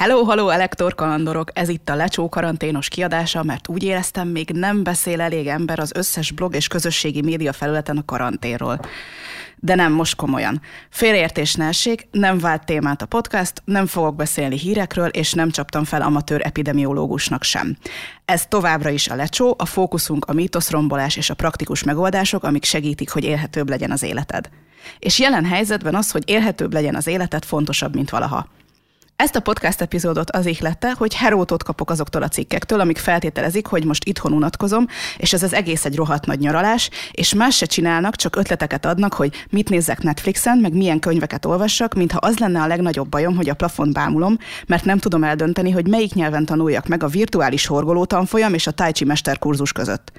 Hello, 0.00 0.24
hello, 0.24 0.48
elektorkalandorok! 0.48 1.50
Ez 1.52 1.68
itt 1.68 1.88
a 1.88 1.94
Lecsó 1.94 2.28
karanténos 2.28 2.88
kiadása, 2.88 3.42
mert 3.42 3.68
úgy 3.68 3.82
éreztem, 3.82 4.28
még 4.28 4.50
nem 4.50 4.82
beszél 4.82 5.20
elég 5.20 5.46
ember 5.46 5.78
az 5.78 5.92
összes 5.94 6.30
blog 6.30 6.54
és 6.54 6.68
közösségi 6.68 7.22
média 7.22 7.52
felületen 7.52 7.96
a 7.96 8.04
karanténról. 8.04 8.80
De 9.56 9.74
nem, 9.74 9.92
most 9.92 10.16
komolyan. 10.16 10.60
Félreértés 10.90 11.54
ne 11.54 11.66
essék, 11.66 12.08
nem 12.10 12.38
vált 12.38 12.64
témát 12.64 13.02
a 13.02 13.06
podcast, 13.06 13.62
nem 13.64 13.86
fogok 13.86 14.16
beszélni 14.16 14.58
hírekről, 14.58 15.08
és 15.08 15.32
nem 15.32 15.50
csaptam 15.50 15.84
fel 15.84 16.02
amatőr 16.02 16.40
epidemiológusnak 16.44 17.42
sem. 17.42 17.76
Ez 18.24 18.46
továbbra 18.46 18.90
is 18.90 19.08
a 19.08 19.14
lecsó, 19.14 19.54
a 19.58 19.66
fókuszunk 19.66 20.24
a 20.24 20.32
mítoszrombolás 20.32 21.16
és 21.16 21.30
a 21.30 21.34
praktikus 21.34 21.82
megoldások, 21.82 22.44
amik 22.44 22.64
segítik, 22.64 23.10
hogy 23.10 23.24
élhetőbb 23.24 23.68
legyen 23.68 23.90
az 23.90 24.02
életed. 24.02 24.48
És 24.98 25.18
jelen 25.18 25.44
helyzetben 25.44 25.94
az, 25.94 26.10
hogy 26.10 26.22
élhetőbb 26.26 26.72
legyen 26.72 26.94
az 26.94 27.06
életed, 27.06 27.44
fontosabb, 27.44 27.94
mint 27.94 28.10
valaha. 28.10 28.46
Ezt 29.20 29.36
a 29.36 29.40
podcast 29.40 29.80
epizódot 29.80 30.30
az 30.30 30.46
ihlette, 30.46 30.94
hogy 30.98 31.14
herótot 31.14 31.62
kapok 31.62 31.90
azoktól 31.90 32.22
a 32.22 32.28
cikkektől, 32.28 32.80
amik 32.80 32.98
feltételezik, 32.98 33.66
hogy 33.66 33.84
most 33.84 34.04
itthon 34.04 34.32
unatkozom, 34.32 34.86
és 35.16 35.32
ez 35.32 35.42
az 35.42 35.52
egész 35.52 35.84
egy 35.84 35.96
rohadt 35.96 36.26
nagy 36.26 36.38
nyaralás, 36.38 36.90
és 37.10 37.34
más 37.34 37.56
se 37.56 37.66
csinálnak, 37.66 38.16
csak 38.16 38.36
ötleteket 38.36 38.86
adnak, 38.86 39.14
hogy 39.14 39.46
mit 39.50 39.68
nézzek 39.68 40.02
Netflixen, 40.02 40.58
meg 40.58 40.72
milyen 40.72 40.98
könyveket 40.98 41.44
olvassak, 41.44 41.94
mintha 41.94 42.18
az 42.18 42.38
lenne 42.38 42.62
a 42.62 42.66
legnagyobb 42.66 43.08
bajom, 43.08 43.36
hogy 43.36 43.48
a 43.48 43.54
plafon 43.54 43.92
bámulom, 43.92 44.36
mert 44.66 44.84
nem 44.84 44.98
tudom 44.98 45.24
eldönteni, 45.24 45.70
hogy 45.70 45.88
melyik 45.88 46.14
nyelven 46.14 46.44
tanuljak 46.44 46.86
meg 46.86 47.02
a 47.02 47.08
virtuális 47.08 47.66
horgoló 47.66 48.04
tanfolyam 48.04 48.54
és 48.54 48.66
a 48.66 48.70
tájcsi 48.70 49.04
mesterkurzus 49.04 49.72
között. 49.72 50.12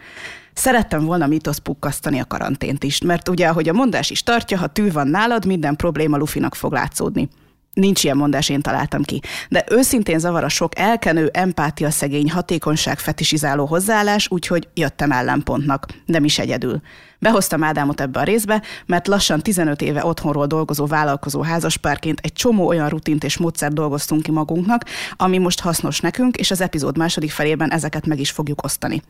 Szerettem 0.54 1.06
volna 1.06 1.28
mitosz 1.28 1.58
pukkasztani 1.58 2.20
a 2.20 2.26
karantént 2.26 2.84
is, 2.84 3.02
mert 3.02 3.30
ugye, 3.30 3.48
ahogy 3.48 3.70
a 3.70 3.74
mondás 3.74 4.10
is 4.10 4.24
tartja, 4.24 4.58
ha 4.58 4.68
tű 4.68 4.92
van 4.92 5.08
nálad, 5.08 5.46
minden 5.46 5.76
probléma 5.76 6.18
lufinak 6.18 6.56
fog 6.56 6.72
látszódni. 6.72 7.30
Nincs 7.74 8.04
ilyen 8.04 8.18
mondás, 8.18 8.50
én 8.50 8.62
találtam 8.62 9.04
ki. 9.04 9.20
De 9.50 9.66
őszintén 9.70 10.20
zavar 10.20 10.44
a 10.44 10.50
sok 10.50 10.78
elkenő, 10.78 11.30
empátia 11.34 11.90
szegény, 11.90 12.32
hatékonyság 12.32 13.00
fetisizáló 13.00 13.66
hozzáállás, 13.66 14.28
úgyhogy 14.30 14.68
jöttem 14.74 15.12
ellenpontnak, 15.12 15.86
nem 16.06 16.24
is 16.24 16.40
egyedül. 16.40 16.82
Behoztam 17.20 17.64
Ádámot 17.64 18.02
ebbe 18.02 18.20
a 18.20 18.24
részbe, 18.24 18.62
mert 18.86 19.08
lassan 19.08 19.42
15 19.42 19.82
éve 19.82 20.06
otthonról 20.06 20.48
dolgozó 20.48 20.86
vállalkozó 20.86 21.42
házaspárként 21.42 22.20
egy 22.20 22.34
csomó 22.34 22.68
olyan 22.68 22.90
rutint 22.90 23.24
és 23.24 23.38
módszert 23.38 23.74
dolgoztunk 23.74 24.22
ki 24.22 24.32
magunknak, 24.32 24.86
ami 25.18 25.38
most 25.38 25.60
hasznos 25.60 26.00
nekünk, 26.00 26.38
és 26.38 26.52
az 26.52 26.62
epizód 26.62 26.98
második 26.98 27.32
felében 27.32 27.72
ezeket 27.72 28.06
meg 28.06 28.20
is 28.20 28.32
fogjuk 28.32 28.64
osztani. 28.64 29.02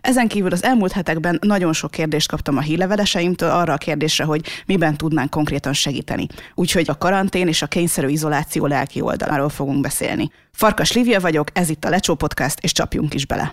Ezen 0.00 0.28
kívül 0.28 0.52
az 0.52 0.64
elmúlt 0.64 0.92
hetekben 0.92 1.38
nagyon 1.42 1.72
sok 1.72 1.90
kérdést 1.90 2.28
kaptam 2.28 2.56
a 2.56 2.60
hírleveleseimtől 2.60 3.50
arra 3.50 3.72
a 3.72 3.78
kérdésre, 3.78 4.24
hogy 4.24 4.46
miben 4.66 4.96
tudnánk 4.96 5.30
konkrétan 5.30 5.72
segíteni. 5.72 6.26
Úgyhogy 6.54 6.88
a 6.88 6.98
karantén 6.98 7.48
és 7.48 7.62
a 7.62 7.66
kényszerű 7.66 8.07
izoláció 8.08 8.66
lelki 8.66 9.00
oldaláról 9.00 9.48
fogunk 9.48 9.80
beszélni. 9.80 10.30
Farkas 10.52 10.92
Lívia 10.92 11.20
vagyok, 11.20 11.48
ez 11.52 11.68
itt 11.68 11.84
a 11.84 11.88
Lecsó 11.88 12.14
Podcast, 12.14 12.58
és 12.60 12.72
csapjunk 12.72 13.14
is 13.14 13.26
bele. 13.26 13.52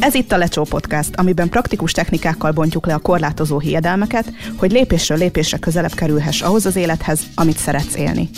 Ez 0.00 0.14
itt 0.14 0.32
a 0.32 0.36
Lecsó 0.36 0.64
Podcast, 0.64 1.14
amiben 1.16 1.48
praktikus 1.48 1.92
technikákkal 1.92 2.52
bontjuk 2.52 2.86
le 2.86 2.94
a 2.94 2.98
korlátozó 2.98 3.58
hiedelmeket, 3.58 4.32
hogy 4.56 4.72
lépésről 4.72 5.18
lépésre 5.18 5.58
közelebb 5.58 5.94
kerülhess 5.94 6.40
ahhoz 6.40 6.66
az 6.66 6.76
élethez, 6.76 7.20
amit 7.34 7.56
szeretsz 7.56 7.96
élni. 7.96 8.28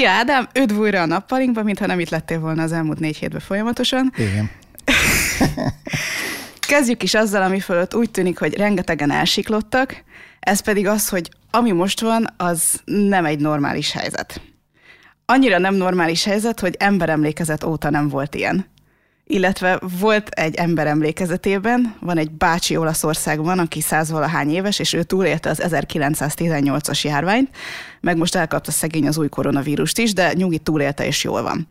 Szia 0.00 0.10
Ádám, 0.10 0.48
üdv 0.54 0.78
újra 0.78 1.00
a 1.00 1.06
nappalinkba, 1.06 1.62
mintha 1.62 1.86
nem 1.86 2.00
itt 2.00 2.08
lettél 2.08 2.40
volna 2.40 2.62
az 2.62 2.72
elmúlt 2.72 2.98
négy 2.98 3.16
hétben 3.16 3.40
folyamatosan. 3.40 4.12
Igen. 4.16 4.50
Kezdjük 6.68 7.02
is 7.02 7.14
azzal, 7.14 7.42
ami 7.42 7.60
fölött 7.60 7.94
úgy 7.94 8.10
tűnik, 8.10 8.38
hogy 8.38 8.56
rengetegen 8.56 9.10
elsiklottak, 9.10 10.04
ez 10.40 10.60
pedig 10.60 10.86
az, 10.86 11.08
hogy 11.08 11.30
ami 11.50 11.70
most 11.70 12.00
van, 12.00 12.34
az 12.36 12.80
nem 12.84 13.24
egy 13.24 13.40
normális 13.40 13.92
helyzet. 13.92 14.40
Annyira 15.26 15.58
nem 15.58 15.74
normális 15.74 16.24
helyzet, 16.24 16.60
hogy 16.60 16.74
emberemlékezet 16.78 17.64
óta 17.64 17.90
nem 17.90 18.08
volt 18.08 18.34
ilyen. 18.34 18.66
Illetve 19.32 19.80
volt 20.00 20.28
egy 20.28 20.54
ember 20.54 20.86
emlékezetében, 20.86 21.94
van 22.00 22.18
egy 22.18 22.30
bácsi 22.30 22.76
Olaszországban, 22.76 23.58
aki 23.58 23.80
százvalahány 23.80 24.50
éves, 24.50 24.78
és 24.78 24.92
ő 24.92 25.02
túlélte 25.02 25.50
az 25.50 25.62
1918-as 25.64 27.02
járványt, 27.02 27.56
meg 28.00 28.16
most 28.16 28.34
elkapta 28.34 28.70
szegény 28.70 29.06
az 29.06 29.18
új 29.18 29.28
koronavírust 29.28 29.98
is, 29.98 30.12
de 30.12 30.32
nyugi 30.32 30.58
túlélte 30.58 31.06
és 31.06 31.24
jól 31.24 31.42
van. 31.42 31.68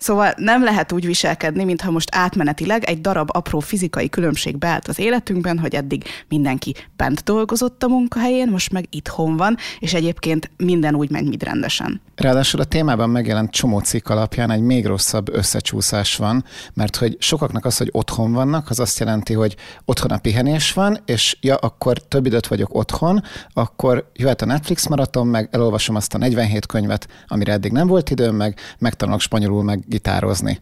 Szóval 0.00 0.32
nem 0.36 0.64
lehet 0.64 0.92
úgy 0.92 1.06
viselkedni, 1.06 1.64
mintha 1.64 1.90
most 1.90 2.08
átmenetileg 2.14 2.84
egy 2.84 3.00
darab 3.00 3.28
apró 3.32 3.58
fizikai 3.58 4.08
különbség 4.08 4.58
beállt 4.58 4.88
az 4.88 4.98
életünkben, 4.98 5.58
hogy 5.58 5.74
eddig 5.74 6.04
mindenki 6.28 6.74
bent 6.96 7.22
dolgozott 7.22 7.82
a 7.82 7.88
munkahelyén, 7.88 8.48
most 8.48 8.72
meg 8.72 8.86
itthon 8.90 9.36
van, 9.36 9.56
és 9.78 9.94
egyébként 9.94 10.50
minden 10.56 10.94
úgy 10.94 11.10
megy, 11.10 11.28
mint 11.28 11.42
rendesen. 11.42 12.00
Ráadásul 12.14 12.60
a 12.60 12.64
témában 12.64 13.10
megjelent 13.10 13.50
csomó 13.50 13.78
cikk 13.78 14.08
alapján 14.08 14.50
egy 14.50 14.60
még 14.60 14.86
rosszabb 14.86 15.34
összecsúszás 15.34 16.16
van, 16.16 16.44
mert 16.74 16.96
hogy 16.96 17.16
sokaknak 17.18 17.64
az, 17.64 17.76
hogy 17.76 17.88
otthon 17.92 18.32
vannak, 18.32 18.70
az 18.70 18.80
azt 18.80 18.98
jelenti, 18.98 19.32
hogy 19.32 19.56
otthon 19.84 20.10
a 20.10 20.18
pihenés 20.18 20.72
van, 20.72 20.98
és 21.06 21.36
ja, 21.40 21.56
akkor 21.56 21.98
több 21.98 22.26
időt 22.26 22.46
vagyok 22.46 22.74
otthon, 22.74 23.22
akkor 23.52 24.10
jöhet 24.14 24.42
a 24.42 24.46
Netflix 24.46 24.86
maraton, 24.86 25.26
meg 25.26 25.48
elolvasom 25.52 25.96
azt 25.96 26.14
a 26.14 26.18
47 26.18 26.66
könyvet, 26.66 27.08
amire 27.26 27.52
eddig 27.52 27.72
nem 27.72 27.86
volt 27.86 28.10
időm, 28.10 28.34
meg 28.34 28.58
megtanulok 28.78 29.20
spanyolul, 29.20 29.62
meg 29.62 29.88
gitározni. 29.90 30.60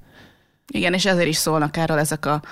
Igen, 0.73 0.95
és 0.95 1.07
ezért 1.07 1.29
is 1.29 1.37
szólnak 1.37 1.77
erről 1.77 1.99
ezek 1.99 2.27
a 2.27 2.43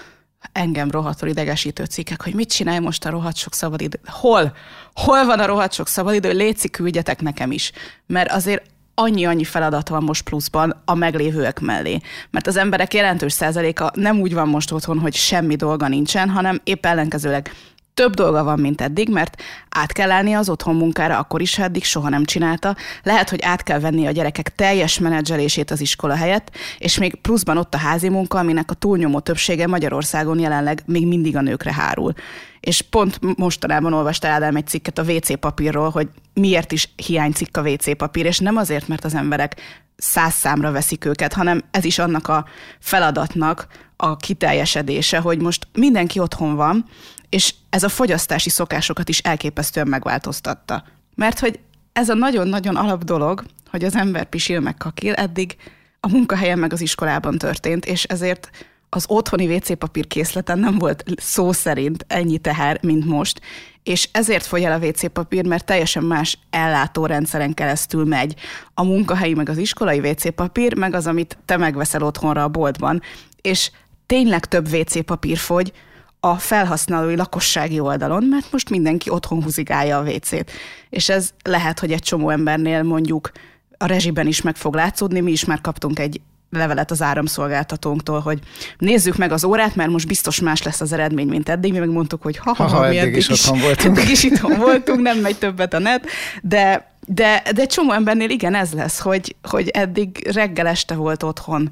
engem 0.53 0.91
rohadtul 0.91 1.29
idegesítő 1.29 1.85
cikkek, 1.85 2.23
hogy 2.23 2.35
mit 2.35 2.51
csinálj 2.51 2.79
most 2.79 3.05
a 3.05 3.11
rohadt 3.11 3.37
sok 3.37 3.55
szabadidő. 3.55 4.01
Hol? 4.05 4.57
Hol 4.95 5.25
van 5.25 5.41
a 5.41 5.47
rohadt 5.47 5.73
sok 5.73 5.89
szabadidő? 5.89 6.33
Léci, 6.33 6.71
küldjetek 6.71 7.21
nekem 7.21 7.51
is. 7.51 7.73
Mert 8.07 8.33
azért 8.33 8.63
annyi-annyi 8.95 9.45
feladat 9.45 9.89
van 9.89 10.03
most 10.03 10.23
pluszban 10.23 10.83
a 10.85 10.95
meglévőek 10.95 11.61
mellé. 11.61 12.01
Mert 12.31 12.47
az 12.47 12.57
emberek 12.57 12.95
jelentős 12.95 13.33
százaléka 13.33 13.91
nem 13.95 14.21
úgy 14.21 14.35
van 14.35 14.49
most 14.49 14.73
otthon, 14.73 14.99
hogy 14.99 15.15
semmi 15.15 15.57
dolga 15.57 15.89
nincsen, 15.89 16.29
hanem 16.29 16.61
épp 16.65 16.87
ellenkezőleg 16.87 17.51
több 17.97 18.15
dolga 18.15 18.45
van, 18.45 18.61
mint 18.61 18.81
eddig, 18.81 19.09
mert 19.09 19.43
át 19.69 19.93
kell 19.93 20.11
állni 20.11 20.33
az 20.33 20.49
otthon 20.49 20.77
munkára, 20.77 21.19
akkor 21.19 21.41
is, 21.41 21.59
eddig 21.59 21.85
soha 21.85 22.09
nem 22.09 22.25
csinálta. 22.25 22.77
Lehet, 23.03 23.31
hogy 23.31 23.43
át 23.43 23.63
kell 23.63 23.81
venni 23.81 24.07
a 24.07 24.11
gyerekek 24.11 24.55
teljes 24.55 24.99
menedzselését 24.99 25.71
az 25.71 25.81
iskola 25.81 26.15
helyett, 26.15 26.51
és 26.79 26.99
még 26.99 27.15
pluszban 27.15 27.57
ott 27.57 27.75
a 27.75 27.79
házi 27.79 28.09
munka, 28.09 28.39
aminek 28.39 28.71
a 28.71 28.75
túlnyomó 28.75 29.21
többsége 29.21 29.67
Magyarországon 29.67 30.39
jelenleg 30.39 30.83
még 30.87 31.07
mindig 31.07 31.37
a 31.37 31.41
nőkre 31.41 31.73
hárul. 31.73 32.13
És 32.61 32.81
pont 32.81 33.37
mostanában 33.37 33.93
olvastál 33.93 34.33
Ádám 34.33 34.57
egy 34.57 34.67
cikket 34.67 34.99
a 34.99 35.03
WC 35.03 35.39
papírról, 35.39 35.91
hogy 35.91 36.09
miért 36.35 36.73
is 36.73 36.89
hiányzik 37.07 37.57
a 37.57 37.69
WC 37.69 37.97
papír, 37.97 38.27
és 38.27 38.39
nem 38.39 38.57
azért, 38.57 38.89
mert 38.89 39.05
az 39.05 39.15
emberek 39.15 39.57
száz 39.97 40.35
számra 40.35 40.71
veszik 40.71 41.05
őket, 41.05 41.33
hanem 41.33 41.63
ez 41.71 41.85
is 41.85 41.99
annak 41.99 42.29
a 42.29 42.45
feladatnak 42.79 43.67
a 43.97 44.17
kiteljesedése, 44.17 45.19
hogy 45.19 45.41
most 45.41 45.67
mindenki 45.73 46.19
otthon 46.19 46.55
van, 46.55 46.85
és 47.29 47.55
ez 47.71 47.83
a 47.83 47.89
fogyasztási 47.89 48.51
szokásokat 48.51 49.09
is 49.09 49.19
elképesztően 49.19 49.89
megváltoztatta. 49.89 50.85
Mert 51.15 51.39
hogy 51.39 51.59
ez 51.93 52.09
a 52.09 52.15
nagyon-nagyon 52.15 52.77
alap 52.77 53.05
dolog, 53.05 53.45
hogy 53.71 53.85
az 53.85 53.97
ember 53.97 54.25
pisil 54.25 54.61
meg 54.61 54.77
kakil, 54.77 55.13
eddig 55.13 55.57
a 56.01 56.09
munkahelyen 56.09 56.59
meg 56.59 56.73
az 56.73 56.81
iskolában 56.81 57.39
történt, 57.39 57.87
és 57.87 58.05
ezért 58.05 58.51
az 58.89 59.05
otthoni 59.09 59.55
WC 59.55 59.79
papír 59.79 60.07
készleten 60.07 60.59
nem 60.59 60.79
volt 60.79 61.05
szó 61.17 61.53
szerint 61.53 62.05
ennyi 62.09 62.39
teher, 62.39 62.79
mint 62.83 63.05
most, 63.05 63.41
és 63.83 64.09
ezért 64.13 64.47
fogy 64.47 64.63
el 64.63 64.81
a 64.81 64.87
WC 64.87 65.13
papír, 65.13 65.47
mert 65.47 65.65
teljesen 65.65 66.05
más 66.05 66.39
ellátórendszeren 66.51 67.55
keresztül 67.55 68.05
megy 68.05 68.35
a 68.75 68.85
munkahelyi, 68.85 69.35
meg 69.35 69.49
az 69.49 69.57
iskolai 69.57 69.99
WC 69.99 70.35
papír, 70.35 70.77
meg 70.77 70.95
az, 70.95 71.07
amit 71.07 71.39
te 71.45 71.57
megveszel 71.57 72.03
otthonra 72.03 72.43
a 72.43 72.49
boltban. 72.49 73.03
És 73.41 73.71
tényleg 74.07 74.45
több 74.45 74.73
WC 74.73 75.05
papír 75.05 75.37
fogy, 75.37 75.73
a 76.21 76.35
felhasználói 76.35 77.17
lakossági 77.17 77.81
oldalon, 77.81 78.25
mert 78.25 78.53
most 78.53 78.71
mindenki 78.71 79.11
otthon 79.11 79.43
húzigálja 79.43 79.99
a 79.99 80.03
WC-t. 80.03 80.51
És 80.91 81.09
ez 81.09 81.31
lehet, 81.45 81.79
hogy 81.79 81.93
egy 81.93 82.03
csomó 82.03 82.31
embernél 82.31 82.83
mondjuk 82.83 83.31
a 83.79 83.87
rezsiben 83.87 84.27
is 84.27 84.43
meg 84.43 84.57
fog 84.57 84.75
látszódni, 84.75 85.21
mi 85.21 85.31
is 85.31 85.45
már 85.45 85.61
kaptunk 85.61 85.99
egy 85.99 86.21
levelet 86.51 86.91
az 86.91 87.03
áramszolgáltatónktól, 87.03 88.21
hogy 88.21 88.39
nézzük 88.79 89.17
meg 89.17 89.33
az 89.33 89.45
órát, 89.45 89.75
mert 89.75 89.91
most 89.91 90.07
biztos 90.07 90.41
más 90.41 90.63
lesz 90.63 90.81
az 90.81 90.93
eredmény, 90.93 91.29
mint 91.29 91.49
eddig. 91.49 91.73
Mi 91.73 91.79
megmondtuk, 91.79 92.23
hogy 92.23 92.37
ha, 92.37 92.55
ha, 92.55 92.65
ha, 92.65 92.77
ha 92.77 92.87
eddig, 92.87 92.99
eddig 92.99 93.17
is 93.17 93.29
otthon 93.29 93.61
voltunk. 93.61 93.99
Eddig 93.99 94.11
is 94.11 94.23
itthon 94.23 94.59
voltunk, 94.59 95.01
nem 95.01 95.19
megy 95.19 95.39
többet 95.39 95.75
a 95.75 95.79
net, 95.79 96.07
de, 96.43 96.91
de, 97.07 97.43
de 97.55 97.67
csomó 97.67 97.93
embernél 97.93 98.31
igen 98.31 98.55
ez 98.55 98.73
lesz, 98.73 98.99
hogy, 98.99 99.37
hogy 99.43 99.69
eddig 99.69 100.29
reggel 100.33 100.67
este 100.67 100.95
volt 100.95 101.23
otthon 101.23 101.71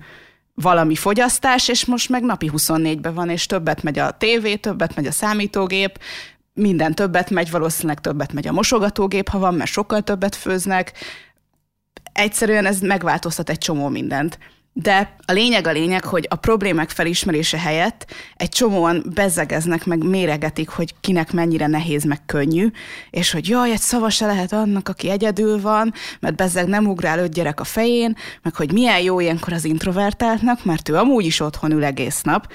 valami 0.54 0.94
fogyasztás, 0.94 1.68
és 1.68 1.84
most 1.84 2.08
meg 2.08 2.22
napi 2.22 2.50
24-ben 2.52 3.14
van, 3.14 3.30
és 3.30 3.46
többet 3.46 3.82
megy 3.82 3.98
a 3.98 4.10
tévé, 4.10 4.54
többet 4.54 4.94
megy 4.94 5.06
a 5.06 5.12
számítógép, 5.12 5.98
minden 6.54 6.94
többet 6.94 7.30
megy, 7.30 7.50
valószínűleg 7.50 8.00
többet 8.00 8.32
megy 8.32 8.46
a 8.46 8.52
mosogatógép, 8.52 9.28
ha 9.28 9.38
van, 9.38 9.54
mert 9.54 9.70
sokkal 9.70 10.02
többet 10.02 10.34
főznek. 10.34 10.92
Egyszerűen 12.12 12.66
ez 12.66 12.80
megváltoztat 12.80 13.50
egy 13.50 13.58
csomó 13.58 13.88
mindent. 13.88 14.38
De 14.76 15.16
a 15.26 15.32
lényeg 15.32 15.66
a 15.66 15.72
lényeg, 15.72 16.04
hogy 16.04 16.26
a 16.30 16.36
problémák 16.36 16.90
felismerése 16.90 17.58
helyett 17.58 18.12
egy 18.36 18.48
csomóan 18.48 19.04
bezzegeznek, 19.14 19.84
meg 19.84 20.04
méregetik, 20.04 20.68
hogy 20.68 20.94
kinek 21.00 21.32
mennyire 21.32 21.66
nehéz, 21.66 22.04
meg 22.04 22.26
könnyű, 22.26 22.70
és 23.10 23.30
hogy 23.30 23.48
jaj, 23.48 23.70
egy 23.70 23.80
szava 23.80 24.10
se 24.10 24.26
lehet 24.26 24.52
annak, 24.52 24.88
aki 24.88 25.10
egyedül 25.10 25.60
van, 25.60 25.92
mert 26.20 26.34
bezzeg 26.34 26.66
nem 26.66 26.86
ugrál 26.86 27.18
öt 27.18 27.32
gyerek 27.32 27.60
a 27.60 27.64
fején, 27.64 28.16
meg 28.42 28.54
hogy 28.54 28.72
milyen 28.72 29.00
jó 29.00 29.20
ilyenkor 29.20 29.52
az 29.52 29.64
introvertáltnak, 29.64 30.64
mert 30.64 30.88
ő 30.88 30.94
amúgy 30.94 31.24
is 31.24 31.40
otthon 31.40 31.72
ül 31.72 31.84
egész 31.84 32.22
nap. 32.22 32.52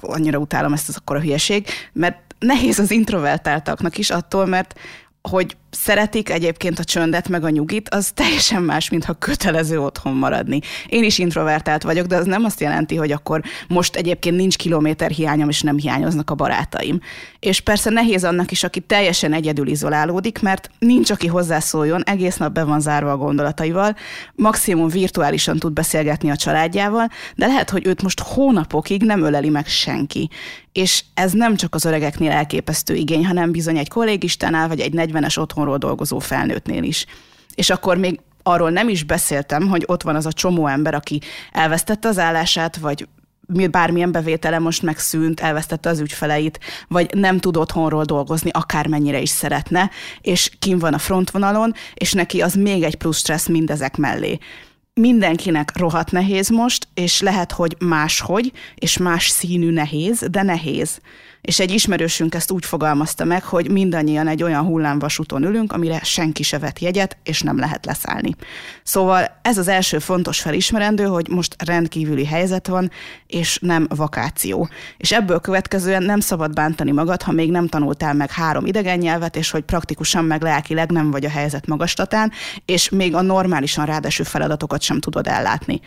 Annyira 0.00 0.38
utálom 0.38 0.72
ezt 0.72 0.88
az 0.88 0.96
akkora 0.96 1.20
hülyeség, 1.20 1.66
mert 1.92 2.34
nehéz 2.38 2.78
az 2.78 2.90
introvertáltaknak 2.90 3.98
is 3.98 4.10
attól, 4.10 4.46
mert 4.46 4.78
hogy 5.22 5.56
szeretik 5.74 6.30
egyébként 6.30 6.78
a 6.78 6.84
csöndet 6.84 7.28
meg 7.28 7.44
a 7.44 7.48
nyugit, 7.48 7.88
az 7.88 8.10
teljesen 8.14 8.62
más, 8.62 8.90
mintha 8.90 9.12
kötelező 9.12 9.80
otthon 9.80 10.12
maradni. 10.12 10.60
Én 10.86 11.04
is 11.04 11.18
introvertált 11.18 11.82
vagyok, 11.82 12.06
de 12.06 12.16
az 12.16 12.26
nem 12.26 12.44
azt 12.44 12.60
jelenti, 12.60 12.96
hogy 12.96 13.12
akkor 13.12 13.42
most 13.68 13.96
egyébként 13.96 14.36
nincs 14.36 14.56
kilométer 14.56 15.10
hiányom, 15.10 15.48
és 15.48 15.60
nem 15.60 15.78
hiányoznak 15.78 16.30
a 16.30 16.34
barátaim. 16.34 17.00
És 17.38 17.60
persze 17.60 17.90
nehéz 17.90 18.24
annak 18.24 18.50
is, 18.50 18.64
aki 18.64 18.80
teljesen 18.80 19.32
egyedül 19.32 19.66
izolálódik, 19.66 20.42
mert 20.42 20.70
nincs, 20.78 21.10
aki 21.10 21.26
hozzászóljon, 21.26 22.02
egész 22.04 22.36
nap 22.36 22.52
be 22.52 22.64
van 22.64 22.80
zárva 22.80 23.10
a 23.12 23.16
gondolataival, 23.16 23.96
maximum 24.34 24.88
virtuálisan 24.88 25.58
tud 25.58 25.72
beszélgetni 25.72 26.30
a 26.30 26.36
családjával, 26.36 27.08
de 27.34 27.46
lehet, 27.46 27.70
hogy 27.70 27.86
őt 27.86 28.02
most 28.02 28.20
hónapokig 28.20 29.02
nem 29.02 29.22
öleli 29.22 29.48
meg 29.48 29.66
senki. 29.66 30.30
És 30.72 31.04
ez 31.14 31.32
nem 31.32 31.56
csak 31.56 31.74
az 31.74 31.84
öregeknél 31.84 32.30
elképesztő 32.30 32.94
igény, 32.94 33.26
hanem 33.26 33.50
bizony 33.50 33.76
egy 33.76 33.88
kollégistánál, 33.88 34.68
vagy 34.68 34.80
egy 34.80 34.92
40-es 34.96 35.38
otthon 35.38 35.61
otthonról 35.62 35.78
dolgozó 35.78 36.18
felnőttnél 36.18 36.82
is. 36.82 37.06
És 37.54 37.70
akkor 37.70 37.96
még 37.96 38.20
arról 38.42 38.70
nem 38.70 38.88
is 38.88 39.04
beszéltem, 39.04 39.68
hogy 39.68 39.84
ott 39.86 40.02
van 40.02 40.16
az 40.16 40.26
a 40.26 40.32
csomó 40.32 40.66
ember, 40.66 40.94
aki 40.94 41.20
elvesztette 41.52 42.08
az 42.08 42.18
állását, 42.18 42.76
vagy 42.76 43.08
bármilyen 43.70 44.12
bevétele 44.12 44.58
most 44.58 44.82
megszűnt, 44.82 45.40
elvesztette 45.40 45.88
az 45.88 46.00
ügyfeleit, 46.00 46.58
vagy 46.88 47.14
nem 47.14 47.38
tud 47.38 47.56
otthonról 47.56 48.04
dolgozni, 48.04 48.50
akármennyire 48.52 49.20
is 49.20 49.30
szeretne, 49.30 49.90
és 50.20 50.50
kim 50.58 50.78
van 50.78 50.94
a 50.94 50.98
frontvonalon, 50.98 51.74
és 51.94 52.12
neki 52.12 52.40
az 52.40 52.54
még 52.54 52.82
egy 52.82 52.96
plusz 52.96 53.18
stressz 53.18 53.48
mindezek 53.48 53.96
mellé. 53.96 54.38
Mindenkinek 54.94 55.76
rohadt 55.76 56.10
nehéz 56.12 56.48
most, 56.48 56.88
és 56.94 57.20
lehet, 57.20 57.52
hogy 57.52 57.76
máshogy, 57.78 58.52
és 58.74 58.98
más 58.98 59.28
színű 59.28 59.70
nehéz, 59.70 60.24
de 60.30 60.42
nehéz 60.42 61.00
és 61.42 61.60
egy 61.60 61.70
ismerősünk 61.70 62.34
ezt 62.34 62.50
úgy 62.50 62.64
fogalmazta 62.64 63.24
meg, 63.24 63.44
hogy 63.44 63.70
mindannyian 63.70 64.28
egy 64.28 64.42
olyan 64.42 64.64
hullámvasúton 64.64 65.42
ülünk, 65.44 65.72
amire 65.72 66.00
senki 66.02 66.42
se 66.42 66.58
vet 66.58 66.78
jegyet, 66.78 67.16
és 67.24 67.40
nem 67.40 67.58
lehet 67.58 67.86
leszállni. 67.86 68.34
Szóval 68.82 69.38
ez 69.42 69.58
az 69.58 69.68
első 69.68 69.98
fontos 69.98 70.40
felismerendő, 70.40 71.04
hogy 71.04 71.28
most 71.28 71.62
rendkívüli 71.64 72.26
helyzet 72.26 72.66
van, 72.66 72.90
és 73.26 73.58
nem 73.60 73.86
vakáció. 73.88 74.68
És 74.96 75.12
ebből 75.12 75.40
következően 75.40 76.02
nem 76.02 76.20
szabad 76.20 76.52
bántani 76.52 76.90
magad, 76.90 77.22
ha 77.22 77.32
még 77.32 77.50
nem 77.50 77.68
tanultál 77.68 78.14
meg 78.14 78.30
három 78.30 78.66
idegen 78.66 78.98
nyelvet, 78.98 79.36
és 79.36 79.50
hogy 79.50 79.62
praktikusan 79.62 80.24
meg 80.24 80.42
lelkileg 80.42 80.90
nem 80.90 81.10
vagy 81.10 81.24
a 81.24 81.30
helyzet 81.30 81.66
magastatán, 81.66 82.32
és 82.64 82.88
még 82.88 83.14
a 83.14 83.22
normálisan 83.22 83.86
rádeső 83.86 84.22
feladatokat 84.22 84.82
sem 84.82 85.00
tudod 85.00 85.26
ellátni 85.26 85.80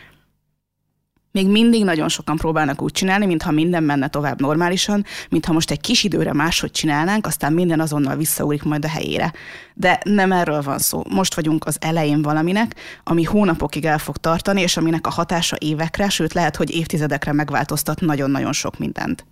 még 1.36 1.48
mindig 1.48 1.84
nagyon 1.84 2.10
sokan 2.10 2.36
próbálnak 2.36 2.82
úgy 2.82 2.92
csinálni, 2.92 3.26
mintha 3.26 3.52
minden 3.52 3.84
menne 3.84 4.08
tovább 4.08 4.42
normálisan, 4.42 5.06
mintha 5.30 5.54
most 5.54 5.72
egy 5.72 5.82
kis 5.82 6.04
időre 6.04 6.34
máshogy 6.34 6.72
csinálnánk, 6.72 7.26
aztán 7.26 7.54
minden 7.54 7.80
azonnal 7.80 8.16
visszaúrik 8.16 8.64
majd 8.64 8.86
a 8.86 8.88
helyére. 8.88 9.34
De 9.74 10.00
nem 10.04 10.32
erről 10.32 10.62
van 10.62 10.78
szó. 10.78 11.04
Most 11.10 11.36
vagyunk 11.36 11.66
az 11.66 11.78
elején 11.80 12.22
valaminek, 12.22 12.76
ami 13.04 13.24
hónapokig 13.24 13.86
el 13.86 13.98
fog 13.98 14.18
tartani, 14.18 14.62
és 14.62 14.78
aminek 14.78 15.08
a 15.08 15.12
hatása 15.12 15.56
évekre, 15.60 16.10
sőt 16.10 16.34
lehet, 16.34 16.56
hogy 16.56 16.76
évtizedekre 16.76 17.32
megváltoztat 17.34 18.02
nagyon-nagyon 18.02 18.54
sok 18.54 18.78
mindent. 18.78 19.26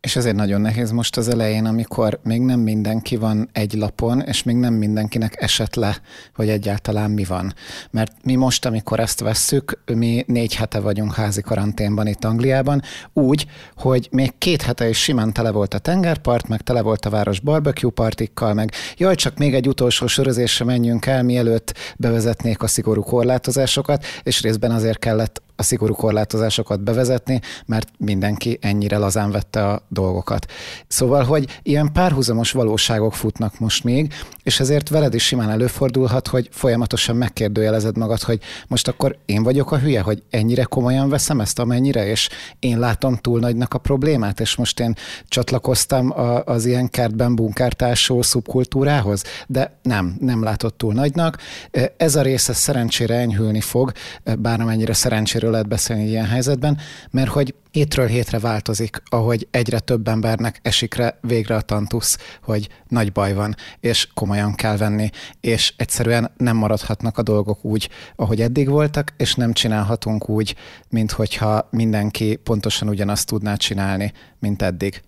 És 0.00 0.16
ezért 0.16 0.36
nagyon 0.36 0.60
nehéz 0.60 0.90
most 0.90 1.16
az 1.16 1.28
elején, 1.28 1.64
amikor 1.64 2.20
még 2.22 2.40
nem 2.40 2.60
mindenki 2.60 3.16
van 3.16 3.48
egy 3.52 3.72
lapon, 3.72 4.20
és 4.20 4.42
még 4.42 4.56
nem 4.56 4.74
mindenkinek 4.74 5.42
esett 5.42 5.74
le, 5.74 6.00
hogy 6.34 6.48
egyáltalán 6.48 7.10
mi 7.10 7.24
van. 7.24 7.54
Mert 7.90 8.12
mi 8.22 8.34
most, 8.34 8.64
amikor 8.64 9.00
ezt 9.00 9.20
vesszük, 9.20 9.82
mi 9.94 10.24
négy 10.26 10.54
hete 10.54 10.80
vagyunk 10.80 11.14
házi 11.14 11.40
karanténban 11.40 12.06
itt 12.06 12.24
Angliában, 12.24 12.82
úgy, 13.12 13.46
hogy 13.76 14.08
még 14.10 14.38
két 14.38 14.62
hete 14.62 14.88
is 14.88 15.02
simán 15.02 15.32
tele 15.32 15.50
volt 15.50 15.74
a 15.74 15.78
tengerpart, 15.78 16.48
meg 16.48 16.60
tele 16.60 16.82
volt 16.82 17.04
a 17.04 17.10
város 17.10 17.40
barbecue 17.40 17.90
partikkal, 17.90 18.54
meg 18.54 18.72
jaj, 18.96 19.14
csak 19.14 19.38
még 19.38 19.54
egy 19.54 19.68
utolsó 19.68 20.06
sörözésre 20.06 20.64
menjünk 20.64 21.06
el, 21.06 21.22
mielőtt 21.22 21.74
bevezetnék 21.96 22.62
a 22.62 22.66
szigorú 22.66 23.02
korlátozásokat, 23.02 24.04
és 24.22 24.42
részben 24.42 24.70
azért 24.70 24.98
kellett 24.98 25.42
a 25.60 25.62
szigorú 25.62 25.94
korlátozásokat 25.94 26.80
bevezetni, 26.80 27.40
mert 27.66 27.88
mindenki 27.96 28.58
ennyire 28.60 28.98
lazán 28.98 29.30
vette 29.30 29.66
a 29.66 29.82
dolgokat. 29.88 30.46
Szóval, 30.86 31.24
hogy 31.24 31.60
ilyen 31.62 31.92
párhuzamos 31.92 32.52
valóságok 32.52 33.14
futnak 33.14 33.58
most 33.58 33.84
még, 33.84 34.12
és 34.42 34.60
ezért 34.60 34.88
veled 34.88 35.14
is 35.14 35.26
simán 35.26 35.50
előfordulhat, 35.50 36.28
hogy 36.28 36.48
folyamatosan 36.52 37.16
megkérdőjelezed 37.16 37.96
magad, 37.96 38.22
hogy 38.22 38.40
most 38.68 38.88
akkor 38.88 39.18
én 39.26 39.42
vagyok 39.42 39.72
a 39.72 39.78
hülye, 39.78 40.00
hogy 40.00 40.22
ennyire 40.30 40.62
komolyan 40.62 41.08
veszem 41.08 41.40
ezt 41.40 41.58
amennyire, 41.58 42.06
és 42.06 42.28
én 42.58 42.78
látom 42.78 43.16
túl 43.16 43.40
nagynak 43.40 43.74
a 43.74 43.78
problémát, 43.78 44.40
és 44.40 44.56
most 44.56 44.80
én 44.80 44.94
csatlakoztam 45.28 46.10
a, 46.10 46.44
az 46.44 46.64
ilyen 46.64 46.88
kertben 46.88 47.34
bunkártásó 47.34 48.22
szubkultúrához, 48.22 49.22
de 49.46 49.78
nem, 49.82 50.16
nem 50.20 50.42
látott 50.42 50.78
túl 50.78 50.92
nagynak. 50.92 51.38
Ez 51.96 52.16
a 52.16 52.22
része 52.22 52.52
szerencsére 52.52 53.14
enyhülni 53.14 53.60
fog, 53.60 53.92
bár 54.38 54.60
amennyire 54.60 54.92
szerencsére 54.92 55.46
erről 55.48 55.60
lehet 55.60 55.68
beszélni 55.68 56.08
ilyen 56.08 56.26
helyzetben, 56.26 56.78
mert 57.10 57.28
hogy 57.30 57.54
hétről 57.70 58.06
hétre 58.06 58.38
változik, 58.38 59.02
ahogy 59.04 59.48
egyre 59.50 59.78
több 59.78 60.08
embernek 60.08 60.58
esik 60.62 60.94
rá 60.94 61.14
végre 61.20 61.54
a 61.54 61.60
tantusz, 61.60 62.18
hogy 62.42 62.68
nagy 62.88 63.12
baj 63.12 63.34
van, 63.34 63.54
és 63.80 64.08
komolyan 64.14 64.54
kell 64.54 64.76
venni, 64.76 65.10
és 65.40 65.74
egyszerűen 65.76 66.30
nem 66.36 66.56
maradhatnak 66.56 67.18
a 67.18 67.22
dolgok 67.22 67.64
úgy, 67.64 67.88
ahogy 68.16 68.40
eddig 68.40 68.68
voltak, 68.68 69.12
és 69.16 69.34
nem 69.34 69.52
csinálhatunk 69.52 70.28
úgy, 70.28 70.54
mint 70.88 71.10
hogyha 71.10 71.68
mindenki 71.70 72.36
pontosan 72.36 72.88
ugyanazt 72.88 73.26
tudná 73.26 73.54
csinálni, 73.54 74.12
mint 74.38 74.62
eddig. 74.62 75.02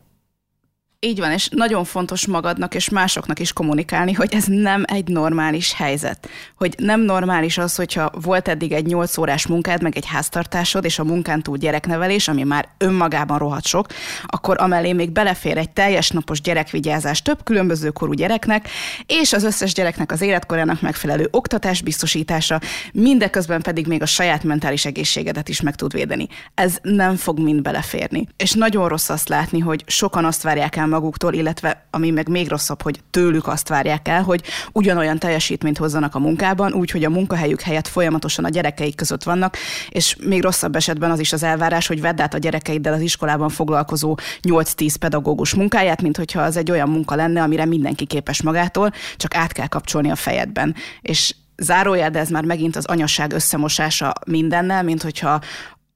Így 1.06 1.19
van, 1.19 1.32
és 1.32 1.49
nagyon 1.49 1.85
fontos 1.85 2.26
magadnak 2.26 2.75
és 2.75 2.88
másoknak 2.88 3.38
is 3.38 3.52
kommunikálni, 3.52 4.12
hogy 4.12 4.35
ez 4.35 4.44
nem 4.47 4.82
egy 4.87 5.08
normális 5.08 5.75
helyzet. 5.75 6.29
Hogy 6.56 6.75
nem 6.79 7.00
normális 7.00 7.58
az, 7.58 7.75
hogyha 7.75 8.11
volt 8.23 8.49
eddig 8.49 8.72
egy 8.72 8.86
8 8.86 9.19
órás 9.19 9.46
munkád, 9.46 9.82
meg 9.82 9.96
egy 9.96 10.06
háztartásod, 10.06 10.84
és 10.84 10.98
a 10.98 11.05
munkán 11.05 11.43
túl 11.43 11.56
gyereknevelés, 11.56 12.29
ami 12.29 12.43
már 12.43 12.69
önmagában 12.79 13.39
rohadt 13.39 13.67
sok, 13.67 13.86
akkor 14.27 14.60
amellé 14.60 14.93
még 14.93 15.10
belefér 15.10 15.56
egy 15.56 15.70
teljes 15.70 16.10
napos 16.10 16.41
gyerekvigyázás 16.41 17.22
több 17.22 17.43
különböző 17.44 17.91
korú 17.91 18.13
gyereknek, 18.13 18.69
és 19.06 19.32
az 19.32 19.44
összes 19.44 19.72
gyereknek 19.72 20.13
az 20.13 20.20
életkorának 20.20 20.81
megfelelő 20.81 21.29
oktatás 21.31 21.82
biztosítása, 21.82 22.60
mindeközben 22.93 23.63
pedig 23.63 23.86
még 23.86 24.03
a 24.03 24.06
saját 24.06 24.44
mentális 24.44 24.84
egészségedet 24.84 25.48
is 25.48 25.60
meg 25.60 25.74
tud 25.74 25.93
védeni. 25.93 26.29
Ez 26.55 26.79
nem 26.82 27.17
fog 27.17 27.39
mind 27.39 27.63
beleférni. 27.63 28.29
És 28.36 28.53
nagyon 28.53 28.89
rossz 28.89 29.08
azt 29.08 29.29
látni, 29.29 29.58
hogy 29.58 29.84
sokan 29.86 30.24
azt 30.24 30.43
várják 30.43 30.77
el 30.77 30.89
maguktól, 30.91 31.32
illetve 31.32 31.87
ami 31.91 32.11
meg 32.11 32.29
még 32.29 32.49
rosszabb, 32.49 32.82
hogy 32.82 33.01
tőlük 33.11 33.47
azt 33.47 33.69
várják 33.69 34.09
el, 34.09 34.23
hogy 34.23 34.43
ugyanolyan 34.73 35.19
teljesítményt 35.19 35.79
hozzanak 35.79 36.15
a 36.15 36.19
munkában, 36.19 36.73
úgy, 36.73 36.91
hogy 36.91 37.05
a 37.05 37.11
munkahelyük 37.11 37.61
helyett 37.61 37.89
folyamatosan 37.89 38.44
a 38.44 38.49
gyerekeik 38.49 38.97
között 38.97 39.23
vannak, 39.23 39.56
és 39.89 40.17
még 40.25 40.43
rosszabb 40.43 40.77
esetben 40.77 41.11
az 41.11 41.19
is 41.19 41.32
az 41.32 41.43
elvárás, 41.43 41.87
hogy 41.87 42.01
vedd 42.01 42.20
át 42.20 42.35
a 42.35 42.39
gyerekeiddel 42.39 42.93
az 42.93 43.01
iskolában 43.01 43.49
foglalkozó 43.49 44.19
8-10 44.43 44.94
pedagógus 45.01 45.55
munkáját, 45.55 46.03
mint 46.03 46.17
hogyha 46.17 46.41
az 46.41 46.56
egy 46.56 46.70
olyan 46.70 46.89
munka 46.89 47.15
lenne, 47.15 47.43
amire 47.43 47.65
mindenki 47.65 48.06
képes 48.06 48.43
magától, 48.43 48.93
csak 49.17 49.35
át 49.35 49.53
kell 49.53 49.67
kapcsolni 49.67 50.11
a 50.11 50.17
fejedben. 50.17 50.75
És 51.01 51.35
zárójel, 51.56 52.11
de 52.11 52.19
ez 52.19 52.29
már 52.29 52.44
megint 52.44 52.77
az 52.77 52.87
anyasság 52.87 53.32
összemosása 53.32 54.13
mindennel, 54.27 54.82
mint 54.82 55.03
hogyha 55.03 55.41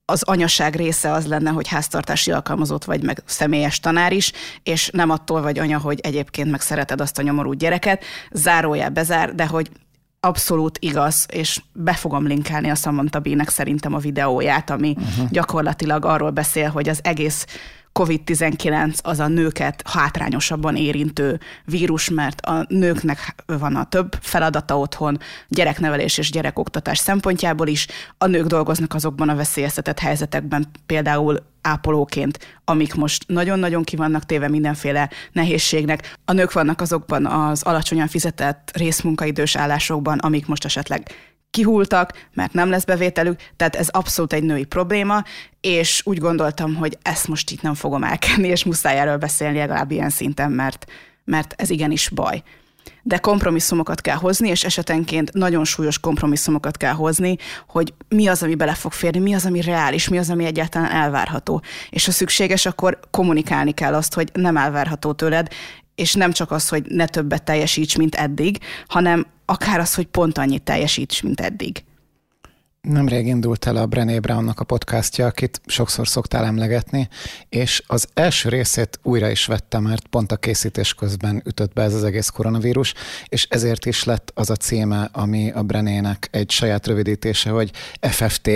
az 0.07 0.23
anyaság 0.23 0.75
része 0.75 1.13
az 1.13 1.27
lenne, 1.27 1.51
hogy 1.51 1.69
háztartási 1.69 2.31
alkalmazott 2.31 2.85
vagy, 2.85 3.03
meg 3.03 3.23
személyes 3.25 3.81
tanár 3.81 4.13
is, 4.13 4.33
és 4.63 4.91
nem 4.93 5.11
attól 5.11 5.43
vagy 5.43 5.59
anya, 5.59 5.79
hogy 5.79 6.01
egyébként 6.01 6.51
meg 6.51 6.61
szereted 6.61 7.01
azt 7.01 7.19
a 7.19 7.23
nyomorú 7.23 7.53
gyereket, 7.53 8.05
zárójel 8.33 8.91
bezár, 8.91 9.35
de 9.35 9.47
hogy 9.47 9.71
abszolút 10.21 10.79
igaz, 10.79 11.27
és 11.33 11.61
be 11.73 11.93
fogom 11.93 12.27
linkelni 12.27 12.71
a 12.71 12.75
Samantha 12.75 13.21
B-nek 13.21 13.49
szerintem 13.49 13.95
a 13.95 13.99
videóját, 13.99 14.71
ami 14.71 14.97
uh-huh. 14.99 15.29
gyakorlatilag 15.31 16.05
arról 16.05 16.31
beszél, 16.31 16.69
hogy 16.69 16.89
az 16.89 17.01
egész 17.03 17.47
COVID-19 18.01 19.03
az 19.03 19.21
a 19.21 19.29
nőket 19.29 19.83
hátrányosabban 19.89 20.77
érintő 20.77 21.41
vírus, 21.65 22.11
mert 22.11 22.41
a 22.41 22.65
nőknek 22.69 23.35
van 23.47 23.77
a 23.77 23.85
több 23.85 24.17
feladata 24.21 24.79
otthon, 24.79 25.19
gyereknevelés 25.49 26.19
és 26.19 26.31
gyerekoktatás 26.31 26.99
szempontjából 26.99 27.67
is. 27.67 27.87
A 28.19 28.27
nők 28.27 28.47
dolgoznak 28.47 28.95
azokban 28.95 29.29
a 29.29 29.35
veszélyeztetett 29.35 29.99
helyzetekben, 29.99 30.67
például 30.87 31.39
ápolóként, 31.63 32.61
amik 32.65 32.95
most 32.95 33.25
nagyon-nagyon 33.27 33.83
ki 33.83 33.97
vannak 33.97 34.27
téve 34.27 34.49
mindenféle 34.49 35.11
nehézségnek. 35.33 36.17
A 36.25 36.33
nők 36.33 36.53
vannak 36.53 36.81
azokban 36.81 37.27
az 37.27 37.63
alacsonyan 37.63 38.09
fizetett 38.09 38.71
részmunkaidős 38.75 39.57
állásokban, 39.57 40.19
amik 40.19 40.47
most 40.47 40.65
esetleg 40.65 41.11
kihultak, 41.55 42.29
mert 42.33 42.53
nem 42.53 42.71
lesz 42.71 42.85
bevételük, 42.85 43.41
tehát 43.57 43.77
ez 43.77 43.89
abszolút 43.89 44.33
egy 44.33 44.43
női 44.43 44.65
probléma, 44.65 45.25
és 45.61 46.03
úgy 46.05 46.19
gondoltam, 46.19 46.75
hogy 46.75 46.99
ezt 47.03 47.29
most 47.29 47.51
itt 47.51 47.63
nem 47.63 47.75
fogom 47.75 48.05
elkenni, 48.05 48.49
és 48.49 48.65
muszáj 48.65 48.99
erről 48.99 49.17
beszélni 49.17 49.59
legalább 49.59 49.91
ilyen 49.91 50.11
szinten, 50.11 50.51
mert, 50.51 50.87
mert 51.25 51.55
ez 51.57 51.71
igenis 51.71 52.09
baj. 52.09 52.43
De 53.03 53.19
kompromisszumokat 53.19 54.01
kell 54.01 54.17
hozni, 54.17 54.49
és 54.49 54.65
esetenként 54.65 55.33
nagyon 55.33 55.65
súlyos 55.65 55.99
kompromisszumokat 55.99 56.77
kell 56.77 56.93
hozni, 56.93 57.37
hogy 57.69 57.95
mi 58.09 58.27
az, 58.27 58.43
ami 58.43 58.55
bele 58.55 58.75
fog 58.75 58.93
férni, 58.93 59.19
mi 59.19 59.35
az, 59.35 59.47
ami 59.47 59.61
reális, 59.61 60.09
mi 60.09 60.19
az, 60.19 60.31
ami 60.31 60.45
egyáltalán 60.45 60.91
elvárható. 60.91 61.63
És 61.91 62.05
ha 62.05 62.13
szükséges, 62.13 62.67
akkor 62.67 62.99
kommunikálni 63.11 63.73
kell 63.73 63.95
azt, 63.95 64.15
hogy 64.15 64.31
nem 64.33 64.57
elvárható 64.57 65.13
tőled, 65.13 65.49
és 65.95 66.15
nem 66.15 66.33
csak 66.33 66.51
az, 66.51 66.69
hogy 66.69 66.85
ne 66.89 67.07
többet 67.07 67.43
teljesíts, 67.43 67.97
mint 67.97 68.15
eddig, 68.15 68.59
hanem 68.87 69.27
akár 69.45 69.81
az, 69.81 69.95
hogy 69.95 70.07
pont 70.07 70.39
annyit 70.39 70.63
teljesíts, 70.63 71.23
mint 71.23 71.41
eddig. 71.41 71.85
Nemrég 72.85 73.27
indult 73.27 73.67
el 73.67 73.77
a 73.77 73.87
Brené 73.87 74.19
Brownnak 74.19 74.61
a 74.61 74.65
podcastja, 74.65 75.27
akit 75.27 75.61
sokszor 75.67 76.09
szoktál 76.09 76.45
emlegetni, 76.45 77.09
és 77.49 77.83
az 77.87 78.09
első 78.15 78.49
részét 78.49 78.99
újra 79.03 79.31
is 79.31 79.47
vettem, 79.47 79.83
mert 79.83 80.07
pont 80.07 80.33
a 80.33 80.37
készítés 80.37 80.95
közben 80.95 81.43
ütött 81.47 81.73
be 81.73 81.83
ez 81.83 81.95
az 81.95 82.05
egész 82.05 82.29
koronavírus, 82.29 82.95
és 83.29 83.47
ezért 83.51 83.87
is 83.87 84.05
lett 84.05 84.31
az 84.35 84.51
a 84.51 84.57
címe, 84.57 85.09
ami 85.13 85.51
a 85.51 85.63
Brenének 85.63 86.29
egy 86.31 86.51
saját 86.51 86.87
rövidítése, 86.87 87.51
hogy 87.51 87.71
FFT, 88.01 88.47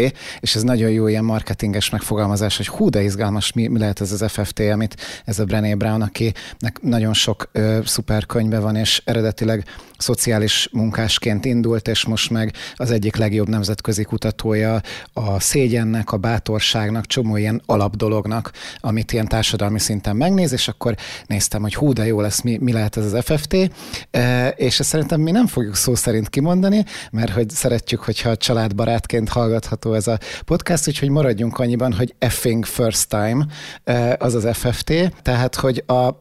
és 0.41 0.55
ez 0.55 0.63
nagyon 0.63 0.91
jó 0.91 1.07
ilyen 1.07 1.25
marketinges 1.25 1.91
megfogalmazás, 1.91 2.57
hogy 2.57 2.69
hú, 2.69 2.89
de 2.89 3.03
izgalmas, 3.03 3.53
mi, 3.53 3.67
mi 3.67 3.79
lehet 3.79 4.01
ez 4.01 4.13
az 4.13 4.33
FFT, 4.33 4.61
amit 4.61 4.97
ez 5.25 5.39
a 5.39 5.45
Brené 5.45 5.75
Brown, 5.75 6.03
akinek 6.03 6.81
nagyon 6.81 7.13
sok 7.13 7.49
ö, 7.53 7.79
szuper 7.85 8.27
könyve 8.27 8.59
van, 8.59 8.77
és 8.77 9.03
eredetileg 9.05 9.65
szociális 9.99 10.69
munkásként 10.73 11.45
indult, 11.45 11.89
és 11.89 12.05
most 12.05 12.31
meg 12.31 12.55
az 12.75 12.91
egyik 12.91 13.17
legjobb 13.17 13.49
nemzetközi 13.49 14.05
kutatója 14.19 14.81
a 15.13 15.41
szégyennek, 15.41 16.13
a 16.13 16.17
bátorságnak, 16.17 17.07
csomó 17.07 17.37
ilyen 17.37 17.63
alapdolognak, 17.67 18.51
amit 18.81 19.13
ilyen 19.13 19.29
társadalmi 19.29 19.79
szinten 19.79 20.17
megnéz, 20.17 20.53
és 20.53 20.69
akkor 20.69 20.95
néztem, 21.27 21.63
hogy 21.63 21.75
hú, 21.75 21.93
de 21.93 22.07
jó 22.07 22.21
lesz, 22.21 22.41
mi, 22.41 22.59
mi 22.61 22.73
lehet 22.73 22.97
ez 22.97 23.13
az 23.13 23.25
FFT, 23.25 23.71
e, 24.11 24.49
és 24.49 24.81
ezt 24.81 24.89
szerintem 24.89 25.21
mi 25.21 25.31
nem 25.31 25.47
fogjuk 25.47 25.75
szó 25.75 25.95
szerint 25.95 26.29
kimondani, 26.29 26.85
mert 27.11 27.33
hogy 27.33 27.51
szeretjük, 27.51 28.01
hogyha 28.01 28.37
családbarátként 28.37 29.29
hallgatható 29.29 29.95
ez 29.95 30.07
a 30.07 30.19
podcast, 30.45 30.89
úgyhogy 30.89 31.09
maradjunk 31.09 31.59
annyiban, 31.59 31.93
hogy 31.93 32.15
effing 32.19 32.65
first 32.65 33.09
time 33.09 33.47
e, 33.85 34.17
az 34.19 34.35
az 34.35 34.49
FFT, 34.53 34.93
tehát, 35.23 35.55
hogy 35.55 35.85
a 35.87 36.19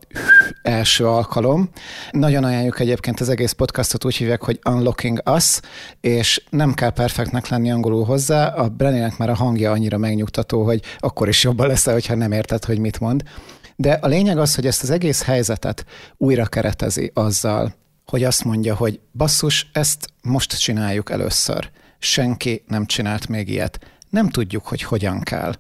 első 0.62 1.08
alkalom. 1.08 1.70
Nagyon 2.12 2.44
ajánljuk 2.44 2.80
egyébként 2.80 3.20
az 3.20 3.30
egész 3.30 3.52
podcastot 3.52 4.06
úgy 4.06 4.16
hívják, 4.16 4.44
hogy 4.44 4.60
Unlocking 4.70 5.22
Us, 5.36 5.60
és 6.02 6.44
nem 6.50 6.74
kell 6.74 6.90
perfektnek 6.90 7.48
lenni 7.48 7.72
angolul 7.72 7.87
angolul 7.88 8.06
hozzá, 8.06 8.48
a 8.48 8.70
Brenének 8.70 9.18
már 9.18 9.30
a 9.30 9.36
hangja 9.36 9.72
annyira 9.72 9.98
megnyugtató, 9.98 10.64
hogy 10.64 10.82
akkor 11.00 11.28
is 11.28 11.44
jobban 11.44 11.68
lesz, 11.68 11.86
hogyha 11.86 12.16
nem 12.16 12.32
érted, 12.32 12.66
hogy 12.66 12.80
mit 12.80 13.00
mond. 13.00 13.24
De 13.76 13.92
a 13.92 14.08
lényeg 14.08 14.38
az, 14.38 14.56
hogy 14.56 14.66
ezt 14.66 14.84
az 14.84 14.90
egész 14.90 15.24
helyzetet 15.24 15.86
újra 16.18 16.46
keretezi 16.46 17.12
azzal, 17.14 17.74
hogy 18.06 18.24
azt 18.24 18.44
mondja, 18.44 18.76
hogy 18.76 19.00
basszus, 19.14 19.70
ezt 19.74 20.08
most 20.22 20.60
csináljuk 20.60 21.12
először. 21.12 21.70
Senki 22.00 22.64
nem 22.68 22.86
csinált 22.86 23.28
még 23.28 23.50
ilyet. 23.50 23.80
Nem 24.10 24.30
tudjuk, 24.30 24.68
hogy 24.68 24.82
hogyan 24.82 25.20
kell. 25.20 25.54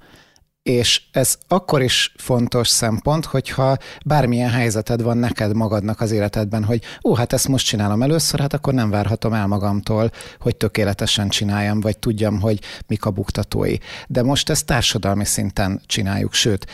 És 0.67 1.01
ez 1.11 1.37
akkor 1.47 1.81
is 1.81 2.13
fontos 2.17 2.67
szempont, 2.67 3.25
hogyha 3.25 3.77
bármilyen 4.05 4.49
helyzeted 4.49 5.01
van 5.01 5.17
neked 5.17 5.55
magadnak 5.55 6.01
az 6.01 6.11
életedben, 6.11 6.63
hogy 6.63 6.83
ó, 7.03 7.15
hát 7.15 7.33
ezt 7.33 7.47
most 7.47 7.65
csinálom 7.65 8.01
először, 8.01 8.39
hát 8.39 8.53
akkor 8.53 8.73
nem 8.73 8.89
várhatom 8.89 9.33
el 9.33 9.47
magamtól, 9.47 10.11
hogy 10.39 10.55
tökéletesen 10.55 11.29
csináljam, 11.29 11.79
vagy 11.79 11.97
tudjam, 11.97 12.39
hogy 12.39 12.59
mik 12.87 13.05
a 13.05 13.11
buktatói. 13.11 13.75
De 14.07 14.23
most 14.23 14.49
ezt 14.49 14.65
társadalmi 14.65 15.25
szinten 15.25 15.81
csináljuk, 15.85 16.33
sőt, 16.33 16.67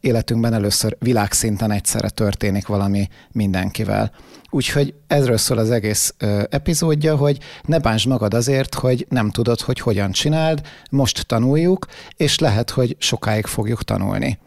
életünkben 0.00 0.54
először 0.54 0.96
világszinten 0.98 1.70
egyszerre 1.70 2.08
történik 2.08 2.66
valami 2.66 3.08
mindenkivel. 3.32 4.12
Úgyhogy 4.50 4.94
ezről 5.06 5.36
szól 5.36 5.58
az 5.58 5.70
egész 5.70 6.14
ö, 6.18 6.42
epizódja, 6.50 7.16
hogy 7.16 7.38
ne 7.62 7.78
bántsd 7.78 8.08
magad 8.08 8.34
azért, 8.34 8.74
hogy 8.74 9.06
nem 9.08 9.30
tudod, 9.30 9.60
hogy 9.60 9.80
hogyan 9.80 10.10
csináld, 10.10 10.60
most 10.90 11.26
tanuljuk, 11.26 11.86
és 12.16 12.38
lehet, 12.38 12.70
hogy 12.70 12.96
sokáig 12.98 13.46
fogjuk 13.46 13.82
tanulni. 13.82 14.38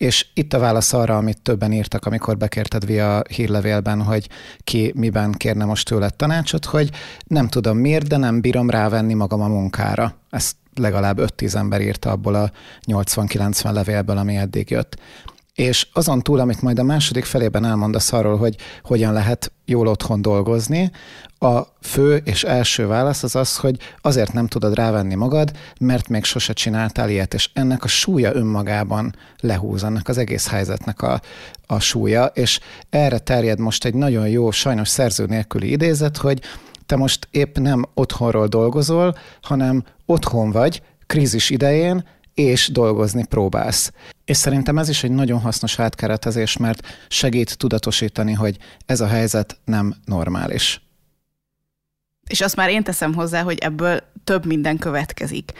És 0.00 0.26
itt 0.34 0.52
a 0.52 0.58
válasz 0.58 0.92
arra, 0.92 1.16
amit 1.16 1.42
többen 1.42 1.72
írtak, 1.72 2.06
amikor 2.06 2.36
bekérted 2.36 2.86
via 2.86 3.22
hírlevélben, 3.28 4.02
hogy 4.02 4.28
ki 4.64 4.92
miben 4.96 5.32
kérne 5.32 5.64
most 5.64 5.88
tőled 5.88 6.14
tanácsot, 6.14 6.64
hogy 6.64 6.90
nem 7.24 7.48
tudom 7.48 7.78
miért, 7.78 8.08
de 8.08 8.16
nem 8.16 8.40
bírom 8.40 8.70
rávenni 8.70 9.14
magam 9.14 9.40
a 9.40 9.48
munkára. 9.48 10.14
Ezt 10.30 10.56
legalább 10.74 11.18
5-10 11.20 11.54
ember 11.54 11.80
írta 11.80 12.10
abból 12.10 12.34
a 12.34 12.50
80-90 12.86 13.72
levélből, 13.72 14.16
ami 14.16 14.36
eddig 14.36 14.70
jött. 14.70 14.96
És 15.54 15.88
azon 15.92 16.22
túl, 16.22 16.40
amit 16.40 16.62
majd 16.62 16.78
a 16.78 16.82
második 16.82 17.24
felében 17.24 17.64
elmondasz 17.64 18.12
arról, 18.12 18.36
hogy 18.36 18.56
hogyan 18.82 19.12
lehet 19.12 19.52
jól 19.64 19.86
otthon 19.86 20.22
dolgozni, 20.22 20.90
a 21.42 21.60
fő 21.80 22.16
és 22.24 22.44
első 22.44 22.86
válasz 22.86 23.22
az 23.22 23.36
az, 23.36 23.56
hogy 23.56 23.76
azért 24.00 24.32
nem 24.32 24.46
tudod 24.46 24.74
rávenni 24.74 25.14
magad, 25.14 25.52
mert 25.78 26.08
még 26.08 26.24
sose 26.24 26.52
csináltál 26.52 27.10
ilyet, 27.10 27.34
és 27.34 27.50
ennek 27.52 27.84
a 27.84 27.88
súlya 27.88 28.34
önmagában 28.34 29.14
lehúz, 29.40 29.82
annak 29.82 30.08
az 30.08 30.18
egész 30.18 30.48
helyzetnek 30.48 31.02
a, 31.02 31.20
a 31.66 31.80
súlya, 31.80 32.24
és 32.24 32.60
erre 32.90 33.18
terjed 33.18 33.58
most 33.58 33.84
egy 33.84 33.94
nagyon 33.94 34.28
jó, 34.28 34.50
sajnos 34.50 34.88
szerző 34.88 35.26
nélküli 35.26 35.70
idézet, 35.70 36.16
hogy 36.16 36.40
te 36.86 36.96
most 36.96 37.28
épp 37.30 37.58
nem 37.58 37.84
otthonról 37.94 38.46
dolgozol, 38.46 39.16
hanem 39.42 39.84
otthon 40.10 40.50
vagy, 40.50 40.82
krízis 41.06 41.50
idején, 41.50 42.04
és 42.34 42.68
dolgozni 42.68 43.26
próbálsz. 43.26 43.92
És 44.24 44.36
szerintem 44.36 44.78
ez 44.78 44.88
is 44.88 45.04
egy 45.04 45.10
nagyon 45.10 45.40
hasznos 45.40 45.78
átkeretezés, 45.78 46.56
mert 46.56 46.86
segít 47.08 47.58
tudatosítani, 47.58 48.32
hogy 48.32 48.56
ez 48.86 49.00
a 49.00 49.06
helyzet 49.06 49.60
nem 49.64 49.94
normális. 50.04 50.82
És 52.28 52.40
azt 52.40 52.56
már 52.56 52.70
én 52.70 52.82
teszem 52.82 53.14
hozzá, 53.14 53.42
hogy 53.42 53.58
ebből 53.58 54.00
több 54.24 54.46
minden 54.46 54.78
következik. 54.78 55.52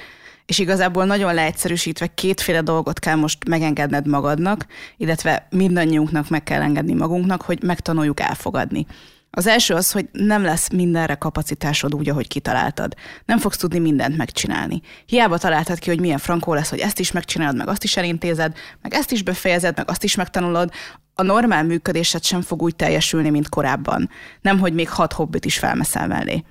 És 0.47 0.59
igazából 0.59 1.04
nagyon 1.04 1.35
leegyszerűsítve 1.35 2.07
kétféle 2.07 2.61
dolgot 2.61 2.99
kell 2.99 3.14
most 3.14 3.49
megengedned 3.49 4.07
magadnak, 4.07 4.66
illetve 4.97 5.47
mindannyiunknak 5.50 6.28
meg 6.28 6.42
kell 6.42 6.62
engedni 6.62 6.95
magunknak, 6.95 7.42
hogy 7.42 7.62
megtanuljuk 7.62 8.21
elfogadni. 8.21 8.87
Az 9.30 9.46
első 9.46 9.75
az, 9.75 9.90
hogy 9.90 10.08
nem 10.12 10.42
lesz 10.42 10.70
mindenre 10.70 11.14
kapacitásod 11.14 11.94
úgy, 11.94 12.08
ahogy 12.08 12.28
kitaláltad. 12.28 12.94
Nem 13.25 13.38
fogsz 13.38 13.56
tudni 13.56 13.78
mindent 13.78 14.16
megcsinálni. 14.16 14.80
Hiába 15.06 15.38
találtad 15.38 15.78
ki, 15.78 15.90
hogy 15.90 16.00
milyen 16.00 16.18
frankó 16.18 16.54
lesz, 16.54 16.70
hogy 16.70 16.78
ezt 16.78 16.99
is 16.99 17.12
megcsinálod, 17.12 17.56
meg 17.56 17.68
azt 17.68 17.84
is 17.84 17.96
elintézed, 17.96 18.56
meg 18.82 18.94
ezt 18.94 19.12
is 19.12 19.22
befejezed, 19.22 19.76
meg 19.76 19.90
azt 19.90 20.04
is 20.04 20.14
megtanulod, 20.14 20.70
a 21.14 21.22
normál 21.22 21.64
működésed 21.64 22.25
sem 22.25 22.40
fog 22.40 22.62
úgy 22.62 22.76
teljesülni, 22.76 23.30
mint 23.30 23.49
korábban. 23.49 24.10
Nem, 24.40 24.58
hogy 24.58 24.75
még 24.75 24.88
hat 24.88 25.12
hobbit 25.12 25.44
is 25.44 25.58
felmeszel 25.58 26.06
mellé 26.06 26.44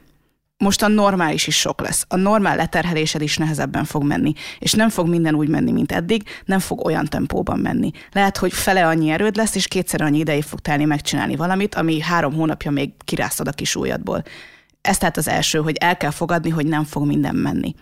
most 0.59 0.81
a 0.81 0.87
normális 0.87 1.47
is 1.47 1.59
sok 1.59 1.81
lesz. 1.81 2.05
A 2.07 2.15
normál 2.15 2.55
leterhelésed 2.55 3.21
is 3.21 3.37
nehezebben 3.37 3.85
fog 3.85 4.03
menni, 4.03 4.33
és 4.59 4.73
nem 4.73 4.89
fog 4.89 5.07
minden 5.07 5.35
úgy 5.35 5.47
menni, 5.47 5.71
mint 5.71 5.91
eddig, 5.91 6.23
nem 6.45 6.59
fog 6.59 6.85
olyan 6.85 7.05
tempóban 7.05 7.59
menni. 7.59 7.91
Lehet, 8.11 8.37
hogy 8.37 8.53
fele 8.53 8.87
annyi 8.87 9.09
erőd 9.09 9.35
lesz, 9.35 9.55
és 9.55 9.67
kétszer 9.67 10.01
annyi 10.01 10.17
ideig 10.17 10.43
fog 10.43 10.59
telni 10.59 10.85
megcsinálni 10.85 11.35
valamit, 11.35 11.75
ami 11.75 12.01
három 12.01 12.33
hónapja 12.33 12.71
még 12.71 12.91
kirásztad 13.03 13.47
a 13.47 13.51
kis 13.51 13.75
ujjadból. 13.75 14.23
Ez 14.81 14.97
tehát 14.97 15.17
az 15.17 15.27
első, 15.27 15.59
hogy 15.59 15.75
el 15.75 15.97
kell 15.97 16.11
fogadni, 16.11 16.49
hogy 16.49 16.65
nem 16.65 16.83
fog 16.83 17.05
minden 17.05 17.35
menni. 17.35 17.75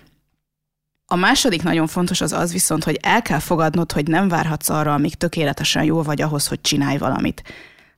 A 1.05 1.15
második 1.15 1.63
nagyon 1.63 1.87
fontos 1.87 2.21
az 2.21 2.33
az 2.33 2.51
viszont, 2.51 2.83
hogy 2.83 2.99
el 3.01 3.21
kell 3.21 3.39
fogadnod, 3.39 3.91
hogy 3.91 4.07
nem 4.07 4.27
várhatsz 4.27 4.69
arra, 4.69 4.93
amíg 4.93 5.15
tökéletesen 5.15 5.83
jó 5.83 6.01
vagy 6.01 6.21
ahhoz, 6.21 6.47
hogy 6.47 6.61
csinálj 6.61 6.97
valamit. 6.97 7.43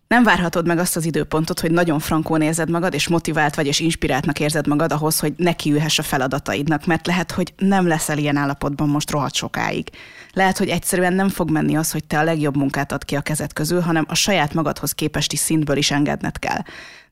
Nem 0.10 0.24
várhatod 0.24 0.68
meg 0.68 0.78
azt 0.78 0.96
az 0.96 1.06
időpontot, 1.06 1.60
hogy 1.60 1.72
nagyon 1.72 2.00
frankón 2.00 2.42
érzed 2.42 2.70
magad, 2.70 2.94
és 2.94 3.08
motivált 3.08 3.56
vagy, 3.56 3.68
és 3.68 3.80
inspiráltnak 3.80 4.39
érzed 4.39 4.68
magad 4.68 4.92
ahhoz, 4.92 5.20
hogy 5.20 5.34
nekiülhess 5.38 6.00
a 6.00 6.04
feladataidnak, 6.04 6.86
mert 6.86 7.08
lehet, 7.08 7.32
hogy 7.32 7.54
nem 7.58 7.88
leszel 7.88 8.18
ilyen 8.18 8.36
állapotban 8.36 8.89
most 8.89 9.12
rohadt 9.12 9.34
sokáig. 9.34 9.89
Lehet, 10.34 10.58
hogy 10.58 10.70
egyszerűen 10.70 11.13
nem 11.13 11.30
fog 11.30 11.51
menni 11.51 11.75
az, 11.75 11.92
hogy 11.92 12.04
te 12.04 12.20
a 12.20 12.24
legjobb 12.24 12.58
munkát 12.58 12.92
ad 12.92 13.06
ki 13.06 13.16
a 13.16 13.22
kezed 13.22 13.54
közül, 13.54 13.80
hanem 13.80 14.06
a 14.08 14.16
saját 14.16 14.54
magadhoz 14.54 14.92
képesti 14.92 15.36
szintből 15.36 15.78
is 15.78 15.92
engedned 15.92 16.39
kell 16.39 16.62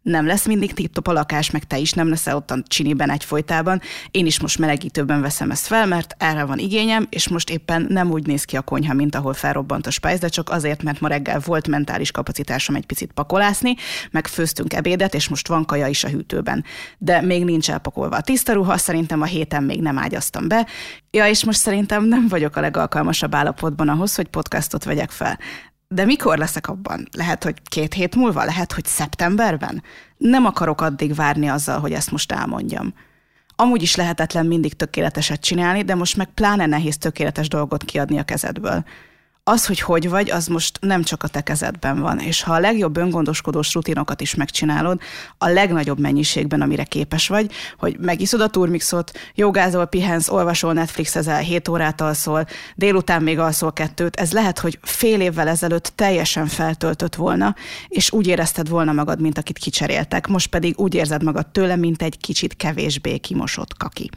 nem 0.07 0.25
lesz 0.25 0.45
mindig 0.45 0.73
tip 0.73 1.07
a 1.07 1.11
lakás, 1.11 1.51
meg 1.51 1.63
te 1.63 1.77
is 1.77 1.91
nem 1.91 2.09
leszel 2.09 2.35
ottan 2.35 2.63
csiniben 2.67 3.09
egyfolytában. 3.09 3.81
Én 4.11 4.25
is 4.25 4.39
most 4.39 4.59
melegítőben 4.59 5.21
veszem 5.21 5.51
ezt 5.51 5.67
fel, 5.67 5.85
mert 5.85 6.15
erre 6.17 6.43
van 6.43 6.57
igényem, 6.57 7.07
és 7.09 7.27
most 7.27 7.49
éppen 7.49 7.85
nem 7.89 8.11
úgy 8.11 8.25
néz 8.25 8.43
ki 8.43 8.57
a 8.57 8.61
konyha, 8.61 8.93
mint 8.93 9.15
ahol 9.15 9.33
felrobbant 9.33 9.87
a 9.87 9.91
spájz, 9.91 10.19
de 10.19 10.27
csak 10.27 10.49
azért, 10.49 10.83
mert 10.83 10.99
ma 10.99 11.07
reggel 11.07 11.39
volt 11.45 11.67
mentális 11.67 12.11
kapacitásom 12.11 12.75
egy 12.75 12.85
picit 12.85 13.11
pakolászni, 13.11 13.75
meg 14.11 14.27
főztünk 14.27 14.73
ebédet, 14.73 15.13
és 15.13 15.27
most 15.27 15.47
van 15.47 15.65
kaja 15.65 15.87
is 15.87 16.03
a 16.03 16.09
hűtőben. 16.09 16.63
De 16.97 17.21
még 17.21 17.43
nincs 17.43 17.69
elpakolva 17.69 18.15
a 18.15 18.21
tiszta 18.21 18.53
ruha, 18.53 18.77
szerintem 18.77 19.21
a 19.21 19.25
héten 19.25 19.63
még 19.63 19.81
nem 19.81 19.97
ágyaztam 19.97 20.47
be. 20.47 20.67
Ja, 21.11 21.27
és 21.27 21.45
most 21.45 21.59
szerintem 21.59 22.05
nem 22.05 22.27
vagyok 22.27 22.55
a 22.55 22.61
legalkalmasabb 22.61 23.35
állapotban 23.35 23.89
ahhoz, 23.89 24.15
hogy 24.15 24.27
podcastot 24.27 24.83
vegyek 24.83 25.11
fel. 25.11 25.39
De 25.89 26.05
mikor 26.05 26.37
leszek 26.37 26.67
abban? 26.67 27.07
Lehet, 27.11 27.43
hogy 27.43 27.55
két 27.63 27.93
hét 27.93 28.15
múlva? 28.15 28.43
Lehet, 28.43 28.71
hogy 28.71 28.85
szeptemberben? 28.85 29.83
Nem 30.17 30.45
akarok 30.45 30.81
addig 30.81 31.15
várni 31.15 31.47
azzal, 31.47 31.79
hogy 31.79 31.93
ezt 31.93 32.11
most 32.11 32.31
elmondjam. 32.31 32.93
Amúgy 33.55 33.81
is 33.81 33.95
lehetetlen 33.95 34.45
mindig 34.45 34.73
tökéleteset 34.73 35.41
csinálni, 35.41 35.83
de 35.83 35.95
most 35.95 36.17
meg 36.17 36.27
pláne 36.33 36.65
nehéz 36.65 36.97
tökéletes 36.97 37.47
dolgot 37.47 37.83
kiadni 37.83 38.19
a 38.19 38.23
kezedből 38.23 38.83
az, 39.47 39.65
hogy 39.65 39.79
hogy 39.79 40.09
vagy, 40.09 40.31
az 40.31 40.47
most 40.47 40.77
nem 40.81 41.03
csak 41.03 41.23
a 41.23 41.27
te 41.27 41.41
kezedben 41.41 41.99
van, 41.99 42.19
és 42.19 42.43
ha 42.43 42.53
a 42.53 42.59
legjobb 42.59 42.97
öngondoskodós 42.97 43.73
rutinokat 43.73 44.21
is 44.21 44.35
megcsinálod, 44.35 45.01
a 45.37 45.47
legnagyobb 45.47 45.99
mennyiségben, 45.99 46.61
amire 46.61 46.83
képes 46.83 47.27
vagy, 47.27 47.51
hogy 47.77 47.97
megiszod 47.99 48.41
a 48.41 48.49
turmixot, 48.49 49.11
jogázol, 49.35 49.85
pihensz, 49.85 50.29
olvasol, 50.29 50.73
Netflixezel, 50.73 51.39
7 51.39 51.67
órát 51.67 52.01
alszol, 52.01 52.45
délután 52.75 53.23
még 53.23 53.39
alszol 53.39 53.73
kettőt, 53.73 54.15
ez 54.15 54.31
lehet, 54.31 54.59
hogy 54.59 54.79
fél 54.81 55.21
évvel 55.21 55.47
ezelőtt 55.47 55.91
teljesen 55.95 56.47
feltöltött 56.47 57.15
volna, 57.15 57.55
és 57.87 58.11
úgy 58.11 58.27
érezted 58.27 58.69
volna 58.69 58.91
magad, 58.91 59.21
mint 59.21 59.37
akit 59.37 59.57
kicseréltek, 59.57 60.27
most 60.27 60.47
pedig 60.47 60.79
úgy 60.79 60.93
érzed 60.93 61.23
magad 61.23 61.47
tőle, 61.47 61.75
mint 61.75 62.01
egy 62.01 62.17
kicsit 62.17 62.55
kevésbé 62.55 63.17
kimosott 63.17 63.77
kaki. 63.77 64.09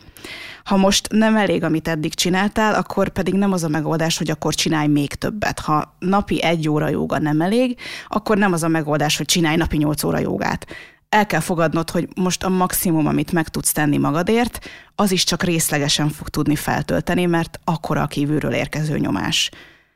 Ha 0.64 0.76
most 0.76 1.08
nem 1.10 1.36
elég, 1.36 1.62
amit 1.62 1.88
eddig 1.88 2.14
csináltál, 2.14 2.74
akkor 2.74 3.08
pedig 3.08 3.34
nem 3.34 3.52
az 3.52 3.64
a 3.64 3.68
megoldás, 3.68 4.18
hogy 4.18 4.30
akkor 4.30 4.54
csinálj 4.54 4.86
még 4.86 5.14
többet. 5.14 5.58
Ha 5.58 5.96
napi 5.98 6.42
egy 6.42 6.68
óra 6.68 6.88
joga 6.88 7.18
nem 7.18 7.40
elég, 7.40 7.78
akkor 8.08 8.38
nem 8.38 8.52
az 8.52 8.62
a 8.62 8.68
megoldás, 8.68 9.16
hogy 9.16 9.26
csinálj 9.26 9.56
napi 9.56 9.76
nyolc 9.76 10.02
óra 10.02 10.18
jogát. 10.18 10.66
El 11.08 11.26
kell 11.26 11.40
fogadnod, 11.40 11.90
hogy 11.90 12.08
most 12.14 12.44
a 12.44 12.48
maximum, 12.48 13.06
amit 13.06 13.32
meg 13.32 13.48
tudsz 13.48 13.72
tenni 13.72 13.96
magadért, 13.96 14.68
az 14.94 15.10
is 15.10 15.24
csak 15.24 15.42
részlegesen 15.42 16.08
fog 16.08 16.28
tudni 16.28 16.56
feltölteni, 16.56 17.24
mert 17.26 17.60
akkora 17.64 18.02
a 18.02 18.06
kívülről 18.06 18.52
érkező 18.52 18.98
nyomás. 18.98 19.50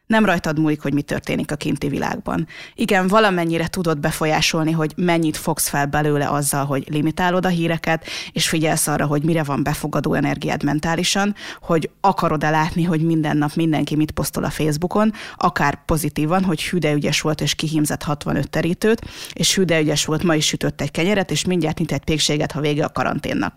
Nem 0.06 0.24
rajtad 0.24 0.58
múlik, 0.58 0.80
hogy 0.80 0.92
mi 0.92 1.02
történik 1.02 1.50
a 1.50 1.56
kinti 1.56 1.88
világban. 1.88 2.46
Igen, 2.74 3.06
valamennyire 3.06 3.66
tudod 3.66 3.98
befolyásolni, 3.98 4.70
hogy 4.70 4.92
mennyit 4.96 5.36
fogsz 5.36 5.68
fel 5.68 5.86
belőle 5.86 6.28
azzal, 6.28 6.64
hogy 6.64 6.84
limitálod 6.88 7.46
a 7.46 7.48
híreket, 7.48 8.06
és 8.32 8.48
figyelsz 8.48 8.86
arra, 8.86 9.06
hogy 9.06 9.22
mire 9.22 9.42
van 9.42 9.62
befogadó 9.62 10.14
energiád 10.14 10.62
mentálisan, 10.62 11.34
hogy 11.60 11.90
akarod-e 12.00 12.50
látni, 12.50 12.82
hogy 12.82 13.00
minden 13.02 13.36
nap 13.36 13.54
mindenki 13.54 13.96
mit 13.96 14.10
posztol 14.10 14.44
a 14.44 14.50
Facebookon, 14.50 15.12
akár 15.36 15.84
pozitívan, 15.84 16.44
hogy 16.44 16.62
hű 16.62 16.78
de 16.78 16.92
ügyes 16.92 17.20
volt, 17.20 17.40
és 17.40 17.54
kihímzett 17.54 18.02
65 18.02 18.50
terítőt, 18.50 19.00
és 19.32 19.54
hű 19.54 19.62
de 19.62 19.80
ügyes 19.80 20.04
volt, 20.04 20.22
ma 20.22 20.34
is 20.34 20.46
sütött 20.46 20.80
egy 20.80 20.90
kenyeret, 20.90 21.30
és 21.30 21.44
mindjárt 21.44 21.78
nyit 21.78 21.92
egy 21.92 22.04
pékséget, 22.04 22.52
ha 22.52 22.60
vége 22.60 22.84
a 22.84 22.92
karanténnak 22.92 23.56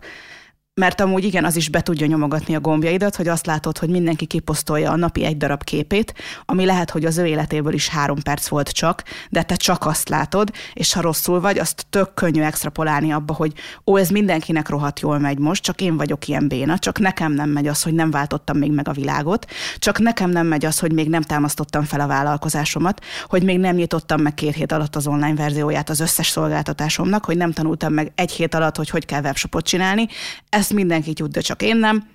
mert 0.77 1.01
amúgy 1.01 1.23
igen, 1.23 1.45
az 1.45 1.55
is 1.55 1.69
be 1.69 1.81
tudja 1.81 2.07
nyomogatni 2.07 2.55
a 2.55 2.59
gombjaidat, 2.59 3.15
hogy 3.15 3.27
azt 3.27 3.45
látod, 3.45 3.77
hogy 3.77 3.89
mindenki 3.89 4.25
kiposztolja 4.25 4.91
a 4.91 4.95
napi 4.95 5.23
egy 5.23 5.37
darab 5.37 5.63
képét, 5.63 6.13
ami 6.45 6.65
lehet, 6.65 6.89
hogy 6.89 7.05
az 7.05 7.17
ő 7.17 7.25
életéből 7.25 7.73
is 7.73 7.87
három 7.87 8.21
perc 8.21 8.47
volt 8.47 8.69
csak, 8.69 9.03
de 9.29 9.43
te 9.43 9.55
csak 9.55 9.85
azt 9.85 10.09
látod, 10.09 10.51
és 10.73 10.93
ha 10.93 11.01
rosszul 11.01 11.39
vagy, 11.39 11.57
azt 11.57 11.85
tök 11.89 12.13
könnyű 12.13 12.41
extrapolálni 12.41 13.11
abba, 13.11 13.33
hogy 13.33 13.53
ó, 13.85 13.97
ez 13.97 14.09
mindenkinek 14.09 14.69
rohadt 14.69 14.99
jól 14.99 15.19
megy 15.19 15.39
most, 15.39 15.63
csak 15.63 15.81
én 15.81 15.97
vagyok 15.97 16.27
ilyen 16.27 16.47
béna, 16.47 16.79
csak 16.79 16.99
nekem 16.99 17.31
nem 17.31 17.49
megy 17.49 17.67
az, 17.67 17.83
hogy 17.83 17.93
nem 17.93 18.11
váltottam 18.11 18.57
még 18.57 18.71
meg 18.71 18.87
a 18.87 18.93
világot, 18.93 19.45
csak 19.79 19.99
nekem 19.99 20.29
nem 20.29 20.47
megy 20.47 20.65
az, 20.65 20.79
hogy 20.79 20.91
még 20.91 21.09
nem 21.09 21.21
támasztottam 21.21 21.83
fel 21.83 21.99
a 21.99 22.07
vállalkozásomat, 22.07 23.01
hogy 23.27 23.43
még 23.43 23.59
nem 23.59 23.75
nyitottam 23.75 24.21
meg 24.21 24.33
két 24.33 24.53
hét 24.53 24.71
alatt 24.71 24.95
az 24.95 25.07
online 25.07 25.35
verzióját 25.35 25.89
az 25.89 25.99
összes 25.99 26.27
szolgáltatásomnak, 26.29 27.25
hogy 27.25 27.37
nem 27.37 27.51
tanultam 27.51 27.93
meg 27.93 28.11
egy 28.15 28.31
hét 28.31 28.55
alatt, 28.55 28.75
hogy 28.75 28.89
hogy 28.89 29.05
kell 29.05 29.21
webshopot 29.21 29.65
csinálni. 29.65 30.07
Ez 30.49 30.66
ezt 30.67 30.75
mindenki 30.75 31.13
tud, 31.13 31.31
de 31.31 31.39
csak 31.39 31.61
én 31.61 31.77
nem. 31.77 32.07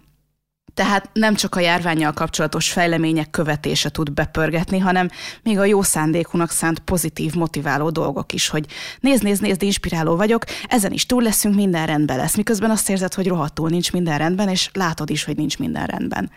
Tehát 0.74 1.10
nem 1.12 1.34
csak 1.34 1.54
a 1.54 1.60
járványjal 1.60 2.12
kapcsolatos 2.12 2.70
fejlemények 2.70 3.30
követése 3.30 3.90
tud 3.90 4.12
bepörgetni, 4.12 4.78
hanem 4.78 5.08
még 5.42 5.58
a 5.58 5.64
jó 5.64 5.82
szándékúnak 5.82 6.50
szánt 6.50 6.78
pozitív, 6.78 7.34
motiváló 7.34 7.90
dolgok 7.90 8.32
is, 8.32 8.48
hogy 8.48 8.66
nézd, 9.00 9.22
nézd, 9.22 9.42
nézd, 9.42 9.62
inspiráló 9.62 10.16
vagyok, 10.16 10.44
ezen 10.68 10.92
is 10.92 11.06
túl 11.06 11.22
leszünk, 11.22 11.54
minden 11.54 11.86
rendben 11.86 12.16
lesz. 12.16 12.36
Miközben 12.36 12.70
azt 12.70 12.90
érzed, 12.90 13.14
hogy 13.14 13.26
rohadtul 13.26 13.68
nincs 13.68 13.92
minden 13.92 14.18
rendben, 14.18 14.48
és 14.48 14.70
látod 14.72 15.10
is, 15.10 15.24
hogy 15.24 15.36
nincs 15.36 15.58
minden 15.58 15.86
rendben. 15.86 16.30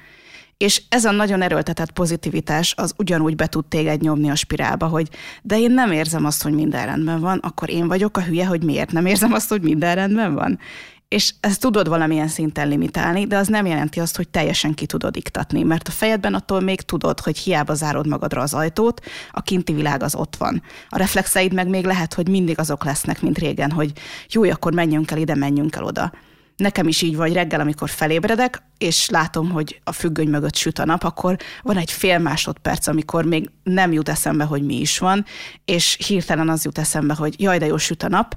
És 0.57 0.81
ez 0.89 1.05
a 1.05 1.11
nagyon 1.11 1.41
erőltetett 1.41 1.91
pozitivitás 1.91 2.73
az 2.77 2.93
ugyanúgy 2.97 3.35
be 3.35 3.47
tud 3.47 3.65
téged 3.65 4.01
nyomni 4.01 4.29
a 4.29 4.35
spirálba, 4.35 4.87
hogy 4.87 5.09
de 5.41 5.59
én 5.59 5.71
nem 5.71 5.91
érzem 5.91 6.25
azt, 6.25 6.43
hogy 6.43 6.53
minden 6.53 6.85
rendben 6.85 7.19
van, 7.19 7.37
akkor 7.37 7.69
én 7.69 7.87
vagyok 7.87 8.17
a 8.17 8.23
hülye, 8.23 8.45
hogy 8.45 8.63
miért 8.63 8.91
nem 8.91 9.05
érzem 9.05 9.33
azt, 9.33 9.49
hogy 9.49 9.61
minden 9.61 9.95
rendben 9.95 10.33
van 10.33 10.59
és 11.07 11.33
ezt 11.39 11.59
tudod 11.59 11.87
valamilyen 11.87 12.27
szinten 12.27 12.67
limitálni, 12.67 13.25
de 13.27 13.37
az 13.37 13.47
nem 13.47 13.65
jelenti 13.65 13.99
azt, 13.99 14.15
hogy 14.15 14.29
teljesen 14.29 14.73
ki 14.73 14.85
tudod 14.85 15.15
iktatni, 15.15 15.63
mert 15.63 15.87
a 15.87 15.91
fejedben 15.91 16.33
attól 16.33 16.59
még 16.59 16.81
tudod, 16.81 17.19
hogy 17.19 17.37
hiába 17.37 17.73
zárod 17.73 18.07
magadra 18.07 18.41
az 18.41 18.53
ajtót, 18.53 19.01
a 19.31 19.41
kinti 19.41 19.73
világ 19.73 20.03
az 20.03 20.15
ott 20.15 20.35
van. 20.35 20.61
A 20.89 20.97
reflexeid 20.97 21.53
meg 21.53 21.67
még 21.67 21.85
lehet, 21.85 22.13
hogy 22.13 22.27
mindig 22.27 22.59
azok 22.59 22.83
lesznek, 22.83 23.21
mint 23.21 23.37
régen, 23.37 23.71
hogy 23.71 23.91
jó, 24.29 24.43
akkor 24.43 24.73
menjünk 24.73 25.11
el 25.11 25.17
ide, 25.17 25.35
menjünk 25.35 25.75
el 25.75 25.83
oda. 25.83 26.11
Nekem 26.55 26.87
is 26.87 27.01
így 27.01 27.15
vagy 27.15 27.33
reggel, 27.33 27.59
amikor 27.59 27.89
felébredek, 27.89 28.63
és 28.77 29.09
látom, 29.09 29.51
hogy 29.51 29.81
a 29.83 29.91
függöny 29.91 30.29
mögött 30.29 30.55
süt 30.55 30.79
a 30.79 30.85
nap, 30.85 31.03
akkor 31.03 31.37
van 31.61 31.77
egy 31.77 31.91
fél 31.91 32.19
másodperc, 32.19 32.87
amikor 32.87 33.25
még 33.25 33.49
nem 33.63 33.91
jut 33.91 34.09
eszembe, 34.09 34.43
hogy 34.43 34.63
mi 34.63 34.79
is 34.79 34.97
van, 34.97 35.25
és 35.65 35.97
hirtelen 36.07 36.49
az 36.49 36.65
jut 36.65 36.77
eszembe, 36.77 37.13
hogy 37.13 37.41
jaj, 37.41 37.57
de 37.57 37.65
jó 37.65 37.77
süt 37.77 38.03
a 38.03 38.07
nap, 38.07 38.35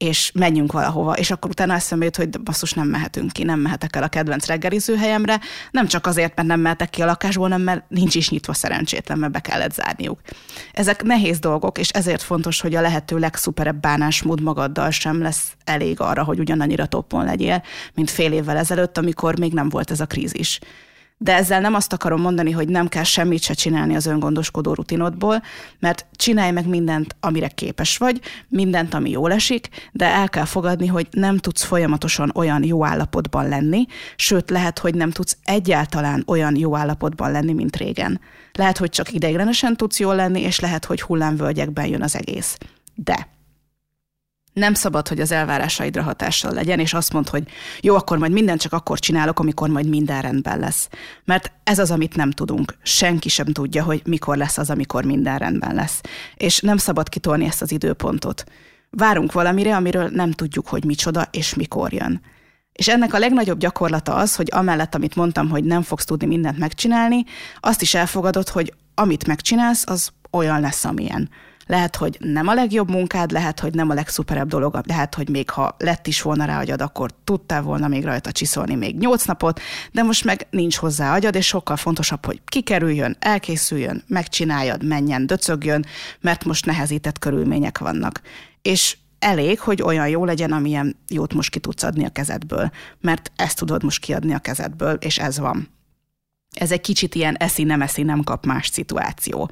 és 0.00 0.30
menjünk 0.34 0.72
valahova, 0.72 1.12
és 1.12 1.30
akkor 1.30 1.50
utána 1.50 1.74
eszembe 1.74 2.04
jut, 2.04 2.16
hogy 2.16 2.28
basszus, 2.28 2.72
nem 2.72 2.88
mehetünk 2.88 3.32
ki, 3.32 3.42
nem 3.42 3.60
mehetek 3.60 3.96
el 3.96 4.02
a 4.02 4.08
kedvenc 4.08 4.46
reggeliző 4.46 4.96
helyemre, 4.96 5.40
nem 5.70 5.86
csak 5.86 6.06
azért, 6.06 6.36
mert 6.36 6.48
nem 6.48 6.60
mehetek 6.60 6.90
ki 6.90 7.02
a 7.02 7.04
lakásból, 7.04 7.48
hanem 7.48 7.62
mert 7.62 7.84
nincs 7.88 8.14
is 8.14 8.30
nyitva 8.30 8.52
szerencsétlen, 8.52 9.18
mert 9.18 9.32
be 9.32 9.40
kellett 9.40 9.72
zárniuk. 9.72 10.20
Ezek 10.72 11.02
nehéz 11.02 11.38
dolgok, 11.38 11.78
és 11.78 11.88
ezért 11.88 12.22
fontos, 12.22 12.60
hogy 12.60 12.74
a 12.74 12.80
lehető 12.80 13.18
legszuperebb 13.18 13.80
bánásmód 13.80 14.42
magaddal 14.42 14.90
sem 14.90 15.22
lesz 15.22 15.52
elég 15.64 16.00
arra, 16.00 16.24
hogy 16.24 16.38
ugyanannyira 16.38 16.86
toppon 16.86 17.24
legyél, 17.24 17.62
mint 17.94 18.10
fél 18.10 18.32
évvel 18.32 18.56
ezelőtt, 18.56 18.98
amikor 18.98 19.38
még 19.38 19.52
nem 19.52 19.68
volt 19.68 19.90
ez 19.90 20.00
a 20.00 20.06
krízis. 20.06 20.58
De 21.22 21.34
ezzel 21.34 21.60
nem 21.60 21.74
azt 21.74 21.92
akarom 21.92 22.20
mondani, 22.20 22.50
hogy 22.50 22.68
nem 22.68 22.88
kell 22.88 23.02
semmit 23.02 23.42
se 23.42 23.54
csinálni 23.54 23.96
az 23.96 24.06
öngondoskodó 24.06 24.74
rutinodból, 24.74 25.42
mert 25.78 26.06
csinálj 26.12 26.50
meg 26.50 26.66
mindent, 26.66 27.16
amire 27.20 27.48
képes 27.48 27.96
vagy, 27.96 28.20
mindent, 28.48 28.94
ami 28.94 29.10
jól 29.10 29.32
esik, 29.32 29.68
de 29.92 30.06
el 30.06 30.28
kell 30.28 30.44
fogadni, 30.44 30.86
hogy 30.86 31.08
nem 31.10 31.36
tudsz 31.38 31.62
folyamatosan 31.62 32.32
olyan 32.34 32.64
jó 32.64 32.84
állapotban 32.84 33.48
lenni, 33.48 33.86
sőt, 34.16 34.50
lehet, 34.50 34.78
hogy 34.78 34.94
nem 34.94 35.10
tudsz 35.10 35.36
egyáltalán 35.44 36.22
olyan 36.26 36.56
jó 36.56 36.76
állapotban 36.76 37.30
lenni, 37.30 37.52
mint 37.52 37.76
régen. 37.76 38.20
Lehet, 38.52 38.78
hogy 38.78 38.90
csak 38.90 39.12
ideiglenesen 39.12 39.76
tudsz 39.76 39.98
jól 39.98 40.14
lenni, 40.14 40.40
és 40.40 40.60
lehet, 40.60 40.84
hogy 40.84 41.02
hullámvölgyekben 41.02 41.86
jön 41.86 42.02
az 42.02 42.16
egész. 42.16 42.58
De 42.94 43.28
nem 44.60 44.74
szabad, 44.74 45.08
hogy 45.08 45.20
az 45.20 45.32
elvárásaidra 45.32 46.02
hatással 46.02 46.52
legyen, 46.52 46.78
és 46.78 46.94
azt 46.94 47.12
mond, 47.12 47.28
hogy 47.28 47.42
jó, 47.80 47.94
akkor 47.94 48.18
majd 48.18 48.32
mindent 48.32 48.60
csak 48.60 48.72
akkor 48.72 48.98
csinálok, 48.98 49.38
amikor 49.38 49.68
majd 49.68 49.88
minden 49.88 50.20
rendben 50.20 50.58
lesz. 50.58 50.88
Mert 51.24 51.52
ez 51.64 51.78
az, 51.78 51.90
amit 51.90 52.16
nem 52.16 52.30
tudunk. 52.30 52.74
Senki 52.82 53.28
sem 53.28 53.46
tudja, 53.46 53.82
hogy 53.82 54.02
mikor 54.04 54.36
lesz 54.36 54.58
az, 54.58 54.70
amikor 54.70 55.04
minden 55.04 55.38
rendben 55.38 55.74
lesz. 55.74 56.00
És 56.34 56.60
nem 56.60 56.76
szabad 56.76 57.08
kitolni 57.08 57.44
ezt 57.44 57.62
az 57.62 57.72
időpontot. 57.72 58.44
Várunk 58.90 59.32
valamire, 59.32 59.76
amiről 59.76 60.08
nem 60.12 60.32
tudjuk, 60.32 60.68
hogy 60.68 60.84
micsoda 60.84 61.28
és 61.30 61.54
mikor 61.54 61.92
jön. 61.92 62.20
És 62.72 62.88
ennek 62.88 63.14
a 63.14 63.18
legnagyobb 63.18 63.58
gyakorlata 63.58 64.14
az, 64.14 64.36
hogy 64.36 64.48
amellett, 64.52 64.94
amit 64.94 65.16
mondtam, 65.16 65.48
hogy 65.48 65.64
nem 65.64 65.82
fogsz 65.82 66.04
tudni 66.04 66.26
mindent 66.26 66.58
megcsinálni, 66.58 67.24
azt 67.60 67.82
is 67.82 67.94
elfogadod, 67.94 68.48
hogy 68.48 68.74
amit 68.94 69.26
megcsinálsz, 69.26 69.84
az 69.86 70.10
olyan 70.30 70.60
lesz, 70.60 70.84
amilyen. 70.84 71.30
Lehet, 71.70 71.96
hogy 71.96 72.16
nem 72.20 72.48
a 72.48 72.54
legjobb 72.54 72.90
munkád, 72.90 73.30
lehet, 73.30 73.60
hogy 73.60 73.74
nem 73.74 73.90
a 73.90 73.94
legszuperebb 73.94 74.48
dolog, 74.48 74.80
lehet, 74.86 75.14
hogy 75.14 75.28
még 75.28 75.50
ha 75.50 75.76
lett 75.78 76.06
is 76.06 76.22
volna 76.22 76.44
rá 76.44 76.58
agyad, 76.58 76.80
akkor 76.80 77.10
tudtál 77.24 77.62
volna 77.62 77.88
még 77.88 78.04
rajta 78.04 78.32
csiszolni 78.32 78.74
még 78.74 78.96
nyolc 78.98 79.24
napot, 79.24 79.60
de 79.92 80.02
most 80.02 80.24
meg 80.24 80.46
nincs 80.50 80.76
hozzá 80.76 81.14
agyad, 81.14 81.34
és 81.34 81.46
sokkal 81.46 81.76
fontosabb, 81.76 82.24
hogy 82.26 82.40
kikerüljön, 82.44 83.16
elkészüljön, 83.18 84.04
megcsináljad, 84.06 84.84
menjen, 84.84 85.26
döcögjön, 85.26 85.86
mert 86.20 86.44
most 86.44 86.66
nehezített 86.66 87.18
körülmények 87.18 87.78
vannak. 87.78 88.20
És 88.62 88.96
elég, 89.18 89.60
hogy 89.60 89.82
olyan 89.82 90.08
jó 90.08 90.24
legyen, 90.24 90.52
amilyen 90.52 90.96
jót 91.08 91.34
most 91.34 91.50
ki 91.50 91.58
tudsz 91.58 91.82
adni 91.82 92.04
a 92.04 92.08
kezedből, 92.08 92.70
mert 93.00 93.32
ezt 93.36 93.58
tudod 93.58 93.82
most 93.82 94.00
kiadni 94.00 94.34
a 94.34 94.38
kezedből, 94.38 94.94
és 94.94 95.18
ez 95.18 95.38
van. 95.38 95.68
Ez 96.56 96.72
egy 96.72 96.80
kicsit 96.80 97.14
ilyen 97.14 97.36
eszi, 97.36 97.62
nem 97.62 97.82
eszi, 97.82 98.02
nem 98.02 98.22
kap 98.22 98.46
más 98.46 98.66
szituáció. 98.66 99.50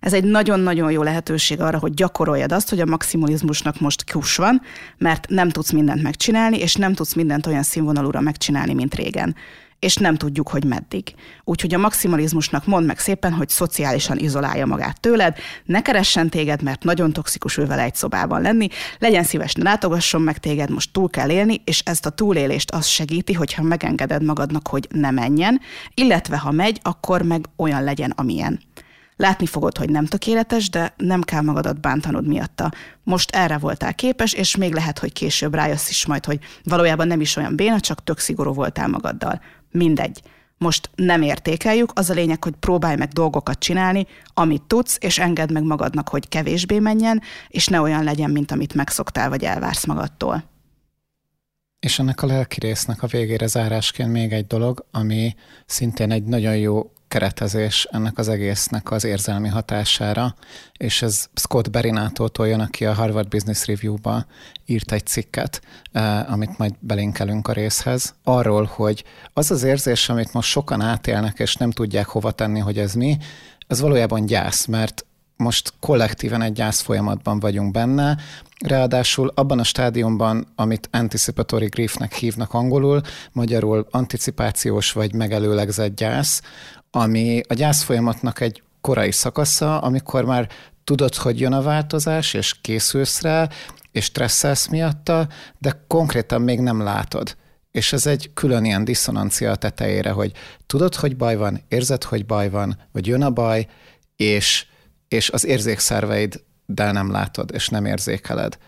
Ez 0.00 0.12
egy 0.12 0.24
nagyon-nagyon 0.24 0.90
jó 0.90 1.02
lehetőség 1.02 1.60
arra, 1.60 1.78
hogy 1.78 1.94
gyakoroljad 1.94 2.52
azt, 2.52 2.68
hogy 2.68 2.80
a 2.80 2.86
maximalizmusnak 2.86 3.80
most 3.80 4.10
kus 4.12 4.36
van, 4.36 4.62
mert 4.98 5.28
nem 5.28 5.48
tudsz 5.48 5.72
mindent 5.72 6.02
megcsinálni, 6.02 6.58
és 6.58 6.74
nem 6.74 6.94
tudsz 6.94 7.14
mindent 7.14 7.46
olyan 7.46 7.62
színvonalúra 7.62 8.20
megcsinálni, 8.20 8.74
mint 8.74 8.94
régen 8.94 9.36
és 9.78 9.96
nem 9.96 10.16
tudjuk, 10.16 10.48
hogy 10.48 10.64
meddig. 10.64 11.14
Úgyhogy 11.44 11.74
a 11.74 11.78
maximalizmusnak 11.78 12.66
mond 12.66 12.86
meg 12.86 12.98
szépen, 12.98 13.32
hogy 13.32 13.48
szociálisan 13.48 14.18
izolálja 14.18 14.66
magát 14.66 15.00
tőled, 15.00 15.36
ne 15.64 15.82
keressen 15.82 16.28
téged, 16.28 16.62
mert 16.62 16.84
nagyon 16.84 17.12
toxikus 17.12 17.56
ő 17.56 17.66
vele 17.66 17.82
egy 17.82 17.94
szobában 17.94 18.42
lenni, 18.42 18.68
legyen 18.98 19.24
szíves, 19.24 19.54
ne 19.54 19.62
látogasson 19.62 20.22
meg 20.22 20.38
téged, 20.38 20.70
most 20.70 20.92
túl 20.92 21.10
kell 21.10 21.30
élni, 21.30 21.62
és 21.64 21.80
ezt 21.84 22.06
a 22.06 22.10
túlélést 22.10 22.70
az 22.70 22.86
segíti, 22.86 23.32
hogyha 23.32 23.62
megengeded 23.62 24.22
magadnak, 24.22 24.68
hogy 24.68 24.88
ne 24.90 25.10
menjen, 25.10 25.60
illetve 25.94 26.38
ha 26.38 26.50
megy, 26.50 26.80
akkor 26.82 27.22
meg 27.22 27.44
olyan 27.56 27.84
legyen, 27.84 28.10
amilyen. 28.16 28.60
Látni 29.18 29.46
fogod, 29.46 29.78
hogy 29.78 29.90
nem 29.90 30.06
tökéletes, 30.06 30.70
de 30.70 30.94
nem 30.96 31.20
kell 31.20 31.40
magadat 31.40 31.80
bántanod 31.80 32.26
miatta. 32.26 32.72
Most 33.02 33.30
erre 33.30 33.58
voltál 33.58 33.94
képes, 33.94 34.32
és 34.32 34.56
még 34.56 34.72
lehet, 34.72 34.98
hogy 34.98 35.12
később 35.12 35.54
rájössz 35.54 35.88
is 35.88 36.06
majd, 36.06 36.24
hogy 36.24 36.38
valójában 36.64 37.06
nem 37.06 37.20
is 37.20 37.36
olyan 37.36 37.56
béna, 37.56 37.80
csak 37.80 38.04
tök 38.04 38.18
szigorú 38.18 38.52
voltál 38.52 38.88
magaddal. 38.88 39.40
Mindegy. 39.70 40.22
Most 40.58 40.90
nem 40.94 41.22
értékeljük, 41.22 41.90
az 41.94 42.10
a 42.10 42.14
lényeg, 42.14 42.44
hogy 42.44 42.54
próbálj 42.60 42.96
meg 42.96 43.08
dolgokat 43.08 43.58
csinálni, 43.58 44.06
amit 44.34 44.62
tudsz, 44.62 44.96
és 45.00 45.18
engedd 45.18 45.52
meg 45.52 45.62
magadnak, 45.62 46.08
hogy 46.08 46.28
kevésbé 46.28 46.78
menjen, 46.78 47.22
és 47.48 47.66
ne 47.66 47.80
olyan 47.80 48.04
legyen, 48.04 48.30
mint 48.30 48.50
amit 48.50 48.74
megszoktál, 48.74 49.28
vagy 49.28 49.44
elvársz 49.44 49.84
magadtól. 49.84 50.44
És 51.80 51.98
ennek 51.98 52.22
a 52.22 52.26
lelki 52.26 52.60
résznek 52.60 53.02
a 53.02 53.06
végére 53.06 53.46
zárásként 53.46 54.12
még 54.12 54.32
egy 54.32 54.46
dolog, 54.46 54.86
ami 54.90 55.34
szintén 55.66 56.10
egy 56.10 56.24
nagyon 56.24 56.56
jó 56.56 56.92
keretezés 57.08 57.88
ennek 57.90 58.18
az 58.18 58.28
egésznek 58.28 58.90
az 58.90 59.04
érzelmi 59.04 59.48
hatására, 59.48 60.34
és 60.76 61.02
ez 61.02 61.28
Scott 61.34 61.70
Berinától 61.70 62.48
jön, 62.48 62.60
aki 62.60 62.86
a 62.86 62.92
Harvard 62.92 63.28
Business 63.28 63.66
Review-ba 63.66 64.26
írt 64.66 64.92
egy 64.92 65.06
cikket, 65.06 65.60
eh, 65.92 66.32
amit 66.32 66.58
majd 66.58 66.74
belinkelünk 66.80 67.48
a 67.48 67.52
részhez, 67.52 68.14
arról, 68.24 68.70
hogy 68.72 69.04
az 69.32 69.50
az 69.50 69.62
érzés, 69.62 70.08
amit 70.08 70.32
most 70.32 70.48
sokan 70.48 70.80
átélnek, 70.80 71.38
és 71.38 71.56
nem 71.56 71.70
tudják 71.70 72.06
hova 72.06 72.30
tenni, 72.30 72.58
hogy 72.58 72.78
ez 72.78 72.94
mi, 72.94 73.16
ez 73.66 73.80
valójában 73.80 74.26
gyász, 74.26 74.66
mert 74.66 75.02
most 75.38 75.72
kollektíven 75.80 76.42
egy 76.42 76.52
gyász 76.52 76.80
folyamatban 76.80 77.40
vagyunk 77.40 77.72
benne, 77.72 78.16
ráadásul 78.64 79.32
abban 79.34 79.58
a 79.58 79.64
stádiumban, 79.64 80.46
amit 80.54 80.88
anticipatory 80.92 81.66
griefnek 81.66 82.14
hívnak 82.14 82.54
angolul, 82.54 83.00
magyarul 83.32 83.86
anticipációs 83.90 84.92
vagy 84.92 85.14
megelőlegzett 85.14 85.96
gyász, 85.96 86.42
ami 86.90 87.40
a 87.48 87.54
gyász 87.54 87.82
folyamatnak 87.82 88.40
egy 88.40 88.62
korai 88.80 89.12
szakasza, 89.12 89.78
amikor 89.78 90.24
már 90.24 90.48
tudod, 90.84 91.14
hogy 91.14 91.40
jön 91.40 91.52
a 91.52 91.62
változás, 91.62 92.34
és 92.34 92.60
készülsz 92.60 93.20
rá, 93.20 93.48
és 93.92 94.04
stresszelsz 94.04 94.66
miatta, 94.66 95.28
de 95.58 95.84
konkrétan 95.86 96.42
még 96.42 96.60
nem 96.60 96.82
látod. 96.82 97.36
És 97.70 97.92
ez 97.92 98.06
egy 98.06 98.30
külön 98.34 98.64
ilyen 98.64 98.84
diszonancia 98.84 99.50
a 99.50 99.56
tetejére, 99.56 100.10
hogy 100.10 100.32
tudod, 100.66 100.94
hogy 100.94 101.16
baj 101.16 101.36
van, 101.36 101.60
érzed, 101.68 102.04
hogy 102.04 102.26
baj 102.26 102.50
van, 102.50 102.78
vagy 102.92 103.06
jön 103.06 103.22
a 103.22 103.30
baj, 103.30 103.66
és, 104.16 104.66
és 105.08 105.30
az 105.30 105.44
érzékszerveid 105.44 106.46
de 106.70 106.92
nem 106.92 107.10
látod, 107.10 107.50
és 107.54 107.68
nem 107.68 107.84
érzékeled. 107.84 108.58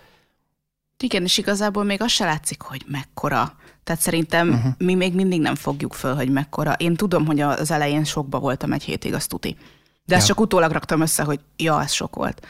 Igen, 0.98 1.22
és 1.22 1.38
igazából 1.38 1.84
még 1.84 2.02
az 2.02 2.10
se 2.10 2.24
látszik, 2.24 2.62
hogy 2.62 2.84
mekkora. 2.86 3.56
Tehát 3.84 4.00
szerintem 4.00 4.48
uh-huh. 4.48 4.72
mi 4.78 4.94
még 4.94 5.14
mindig 5.14 5.40
nem 5.40 5.54
fogjuk 5.54 5.92
föl, 5.92 6.14
hogy 6.14 6.30
mekkora. 6.30 6.72
Én 6.72 6.96
tudom, 6.96 7.26
hogy 7.26 7.40
az 7.40 7.70
elején 7.70 8.04
sokba 8.04 8.38
voltam 8.38 8.72
egy 8.72 8.82
hétig, 8.82 9.14
azt 9.14 9.28
tuti. 9.28 9.56
De 10.04 10.14
ezt 10.14 10.28
ja. 10.28 10.34
csak 10.34 10.44
utólag 10.44 10.70
raktam 10.70 11.00
össze, 11.00 11.22
hogy 11.22 11.40
ja, 11.56 11.82
ez 11.82 11.92
sok 11.92 12.16
volt. 12.16 12.46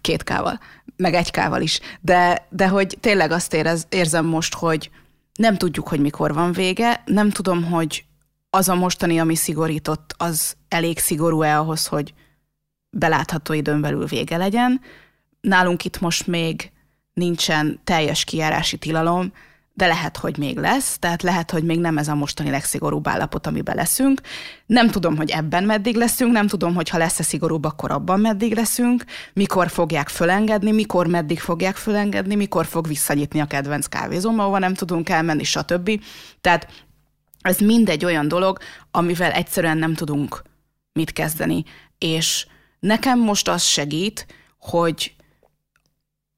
Két 0.00 0.24
kával, 0.24 0.60
meg 0.96 1.14
egy 1.14 1.30
kával 1.30 1.60
is. 1.60 1.80
De, 2.00 2.46
de 2.50 2.68
hogy 2.68 2.98
tényleg 3.00 3.30
azt 3.30 3.54
érez, 3.54 3.86
érzem 3.88 4.26
most, 4.26 4.54
hogy 4.54 4.90
nem 5.34 5.56
tudjuk, 5.56 5.88
hogy 5.88 6.00
mikor 6.00 6.34
van 6.34 6.52
vége, 6.52 7.02
nem 7.04 7.30
tudom, 7.30 7.64
hogy 7.64 8.04
az 8.50 8.68
a 8.68 8.74
mostani, 8.74 9.18
ami 9.18 9.34
szigorított, 9.34 10.14
az 10.16 10.56
elég 10.68 10.98
szigorú-e 10.98 11.58
ahhoz, 11.58 11.86
hogy 11.86 12.14
belátható 12.90 13.52
időn 13.52 13.80
belül 13.80 14.06
vége 14.06 14.36
legyen. 14.36 14.80
Nálunk 15.40 15.84
itt 15.84 16.00
most 16.00 16.26
még 16.26 16.70
nincsen 17.12 17.80
teljes 17.84 18.24
kijárási 18.24 18.76
tilalom, 18.76 19.32
de 19.78 19.86
lehet, 19.86 20.16
hogy 20.16 20.38
még 20.38 20.56
lesz, 20.56 20.98
tehát 20.98 21.22
lehet, 21.22 21.50
hogy 21.50 21.64
még 21.64 21.78
nem 21.78 21.98
ez 21.98 22.08
a 22.08 22.14
mostani 22.14 22.50
legszigorúbb 22.50 23.08
állapot, 23.08 23.46
amiben 23.46 23.74
leszünk. 23.74 24.20
Nem 24.66 24.90
tudom, 24.90 25.16
hogy 25.16 25.30
ebben 25.30 25.64
meddig 25.64 25.96
leszünk, 25.96 26.32
nem 26.32 26.46
tudom, 26.46 26.74
hogy 26.74 26.88
ha 26.88 26.98
lesz-e 26.98 27.22
szigorúbb, 27.22 27.64
akkor 27.64 27.90
abban 27.90 28.20
meddig 28.20 28.54
leszünk, 28.54 29.04
mikor 29.32 29.68
fogják 29.68 30.08
fölengedni, 30.08 30.70
mikor 30.70 31.06
meddig 31.06 31.40
fogják 31.40 31.76
fölengedni, 31.76 32.34
mikor 32.34 32.66
fog 32.66 32.86
visszanyitni 32.86 33.40
a 33.40 33.46
kedvenc 33.46 33.86
kávézóm, 33.86 34.38
ahova 34.38 34.58
nem 34.58 34.74
tudunk 34.74 35.08
elmenni, 35.08 35.44
stb. 35.44 36.00
Tehát 36.40 36.68
ez 37.40 37.58
mindegy 37.58 38.04
olyan 38.04 38.28
dolog, 38.28 38.58
amivel 38.90 39.30
egyszerűen 39.30 39.78
nem 39.78 39.94
tudunk 39.94 40.42
mit 40.92 41.12
kezdeni. 41.12 41.64
És 41.98 42.46
nekem 42.80 43.18
most 43.18 43.48
az 43.48 43.62
segít, 43.62 44.26
hogy 44.58 45.14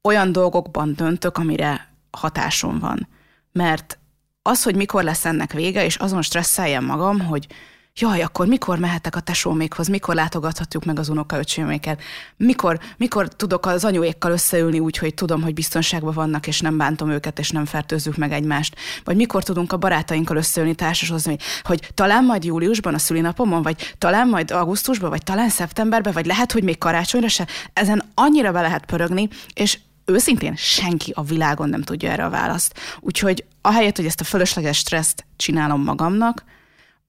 olyan 0.02 0.32
dolgokban 0.32 0.94
döntök, 0.96 1.38
amire 1.38 1.94
hatásom 2.10 2.78
van. 2.78 3.08
Mert 3.52 3.98
az, 4.42 4.62
hogy 4.62 4.76
mikor 4.76 5.02
lesz 5.02 5.24
ennek 5.24 5.52
vége, 5.52 5.84
és 5.84 5.96
azon 5.96 6.22
stresszeljem 6.22 6.84
magam, 6.84 7.20
hogy 7.20 7.46
jaj, 7.94 8.22
akkor 8.22 8.46
mikor 8.46 8.78
mehetek 8.78 9.16
a 9.16 9.20
tesómékhoz, 9.20 9.88
mikor 9.88 10.14
látogathatjuk 10.14 10.84
meg 10.84 10.98
az 10.98 11.08
unokaöcséméket, 11.08 12.02
mikor, 12.36 12.80
mikor 12.96 13.28
tudok 13.28 13.66
az 13.66 13.84
anyuékkal 13.84 14.30
összeülni 14.32 14.78
úgy, 14.78 14.96
hogy 14.96 15.14
tudom, 15.14 15.42
hogy 15.42 15.54
biztonságban 15.54 16.14
vannak, 16.14 16.46
és 16.46 16.60
nem 16.60 16.76
bántom 16.76 17.10
őket, 17.10 17.38
és 17.38 17.50
nem 17.50 17.64
fertőzzük 17.64 18.16
meg 18.16 18.32
egymást, 18.32 18.76
vagy 19.04 19.16
mikor 19.16 19.42
tudunk 19.42 19.72
a 19.72 19.76
barátainkkal 19.76 20.36
összeülni, 20.36 20.74
társasozni, 20.74 21.36
hogy 21.62 21.90
talán 21.94 22.24
majd 22.24 22.44
júliusban 22.44 22.94
a 22.94 22.98
szülinapomon, 22.98 23.62
vagy 23.62 23.94
talán 23.98 24.28
majd 24.28 24.50
augusztusban, 24.50 25.10
vagy 25.10 25.22
talán 25.22 25.48
szeptemberben, 25.48 26.12
vagy 26.12 26.26
lehet, 26.26 26.52
hogy 26.52 26.62
még 26.62 26.78
karácsonyra 26.78 27.28
se, 27.28 27.46
ezen 27.72 28.02
annyira 28.14 28.52
be 28.52 28.60
lehet 28.60 28.86
pörögni, 28.86 29.28
és 29.54 29.78
őszintén 30.10 30.54
senki 30.56 31.12
a 31.14 31.22
világon 31.22 31.68
nem 31.68 31.82
tudja 31.82 32.10
erre 32.10 32.24
a 32.24 32.30
választ. 32.30 32.78
Úgyhogy 33.00 33.44
ahelyett, 33.60 33.96
hogy 33.96 34.06
ezt 34.06 34.20
a 34.20 34.24
fölösleges 34.24 34.76
stresszt 34.76 35.26
csinálom 35.36 35.82
magamnak, 35.82 36.44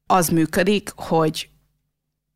az 0.06 0.30
működik, 0.30 0.92
hogy 0.96 1.50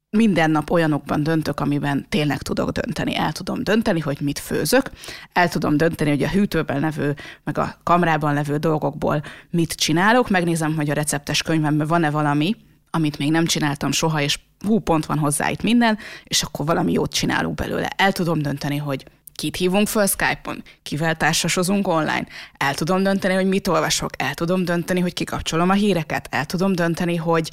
minden 0.10 0.52
nap 0.52 0.72
olyanokban 0.72 1.24
döntök, 1.24 1.60
amiben 1.60 2.06
tényleg 2.10 2.42
tudok 2.42 2.70
dönteni. 2.70 3.16
El 3.16 3.32
tudom 3.32 3.64
dönteni, 3.64 4.00
hogy 4.00 4.18
mit 4.22 4.40
főzök, 4.40 4.92
el 5.34 5.50
tudom 5.50 5.78
dönteni, 5.78 6.10
hogy 6.10 6.24
a 6.24 6.30
hűtőben 6.30 6.80
levő, 6.80 7.16
meg 7.44 7.58
a 7.58 7.78
kamrában 7.84 8.34
levő 8.34 8.58
dolgokból 8.58 9.24
mit 9.50 9.74
csinálok, 9.74 10.30
megnézem, 10.30 10.76
hogy 10.76 10.90
a 10.90 10.94
receptes 10.94 11.42
könyvemben 11.42 11.88
van-e 11.88 12.10
valami, 12.10 12.56
amit 12.90 13.18
még 13.18 13.32
nem 13.32 13.46
csináltam 13.46 13.92
soha, 13.92 14.22
és 14.22 14.40
hú, 14.66 14.80
pont 14.80 15.06
van 15.06 15.18
hozzá 15.18 15.50
itt 15.50 15.62
minden, 15.62 15.98
és 16.24 16.44
akkor 16.44 16.66
valami 16.66 16.92
jót 16.92 17.14
csinálok 17.14 17.54
belőle. 17.54 17.88
El 17.88 18.12
tudom 18.12 18.42
dönteni, 18.42 18.78
hogy 18.78 19.06
Kit 19.36 19.56
hívunk 19.56 19.88
föl 19.88 20.08
Skype-on? 20.08 20.64
Kivel 20.84 21.16
társasozunk 21.16 21.88
online? 21.88 22.26
El 22.58 22.74
tudom 22.74 23.04
dönteni, 23.04 23.34
hogy 23.34 23.48
mit 23.48 23.68
olvasok? 23.68 24.10
El 24.18 24.34
tudom 24.34 24.66
dönteni, 24.66 25.00
hogy 25.00 25.14
kikapcsolom 25.14 25.70
a 25.70 25.74
híreket? 25.74 26.28
El 26.32 26.46
tudom 26.46 26.72
dönteni, 26.74 27.16
hogy 27.16 27.52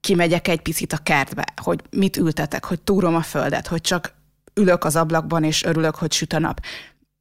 kimegyek 0.00 0.48
egy 0.48 0.60
picit 0.60 0.92
a 0.92 0.98
kertbe? 1.02 1.44
Hogy 1.62 1.80
mit 1.90 2.16
ültetek? 2.16 2.64
Hogy 2.64 2.80
túrom 2.80 3.14
a 3.14 3.22
földet? 3.22 3.66
Hogy 3.66 3.80
csak 3.80 4.14
ülök 4.54 4.84
az 4.84 4.96
ablakban 4.96 5.44
és 5.44 5.64
örülök, 5.64 5.94
hogy 5.94 6.12
süt 6.12 6.32
a 6.32 6.38
nap? 6.38 6.60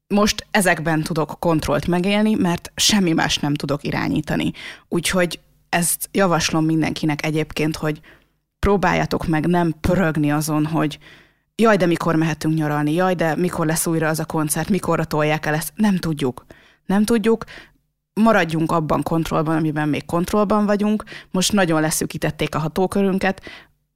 Most 0.08 0.48
ezekben 0.52 1.04
tudok 1.04 1.40
kontrollt 1.40 1.88
megélni, 1.88 2.34
mert 2.34 2.72
semmi 2.76 3.12
más 3.12 3.38
nem 3.38 3.54
tudok 3.54 3.84
irányítani. 3.84 4.52
Úgyhogy 4.88 5.40
ezt 5.70 6.10
javaslom 6.12 6.66
mindenkinek 6.66 7.26
egyébként, 7.26 7.76
hogy 7.76 8.00
próbáljatok 8.60 9.28
meg 9.28 9.46
nem 9.46 9.76
pörögni 9.82 10.32
azon, 10.32 10.66
hogy 10.66 11.00
jaj, 11.62 11.78
de 11.78 11.86
mikor 11.86 12.16
mehetünk 12.16 12.56
nyaralni, 12.56 12.94
jaj, 12.94 13.16
de 13.16 13.36
mikor 13.36 13.66
lesz 13.66 13.88
újra 13.88 14.08
az 14.08 14.20
a 14.20 14.26
koncert, 14.26 14.70
mikorra 14.70 15.06
tolják 15.06 15.46
el 15.46 15.54
ezt. 15.54 15.72
Nem 15.76 15.98
tudjuk. 15.98 16.46
Nem 16.86 17.04
tudjuk, 17.04 17.44
maradjunk 18.14 18.72
abban 18.72 19.04
kontrollban, 19.04 19.56
amiben 19.56 19.90
még 19.90 20.06
kontrollban 20.06 20.66
vagyunk. 20.66 21.04
Most 21.32 21.54
nagyon 21.54 21.82
leszűkítették 21.82 22.56
a 22.56 22.60
hatókörünket, 22.60 23.42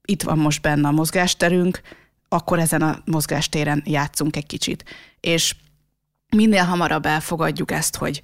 itt 0.05 0.23
van 0.23 0.37
most 0.37 0.61
benne 0.61 0.87
a 0.87 0.91
mozgásterünk, 0.91 1.81
akkor 2.29 2.59
ezen 2.59 2.81
a 2.81 3.01
mozgástéren 3.05 3.83
játszunk 3.85 4.35
egy 4.35 4.45
kicsit. 4.45 4.83
És 5.19 5.55
minél 6.35 6.63
hamarabb 6.63 7.05
elfogadjuk 7.05 7.71
ezt, 7.71 7.95
hogy 7.95 8.21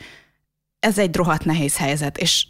ez 0.79 0.97
egy 0.97 1.15
rohadt 1.15 1.45
nehéz 1.45 1.77
helyzet, 1.77 2.17
és 2.17 2.47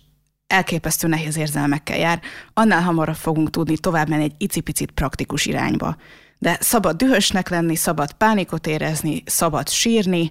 elképesztő 0.47 1.07
nehéz 1.07 1.37
érzelmekkel 1.37 1.97
jár, 1.97 2.21
annál 2.53 2.81
hamarabb 2.81 3.15
fogunk 3.15 3.49
tudni 3.49 3.77
tovább 3.77 4.09
menni 4.09 4.23
egy 4.23 4.35
icipicit 4.37 4.91
praktikus 4.91 5.45
irányba 5.45 5.95
de 6.39 6.57
szabad 6.61 6.95
dühösnek 6.95 7.49
lenni, 7.49 7.75
szabad 7.75 8.13
pánikot 8.13 8.67
érezni, 8.67 9.23
szabad 9.25 9.69
sírni, 9.69 10.29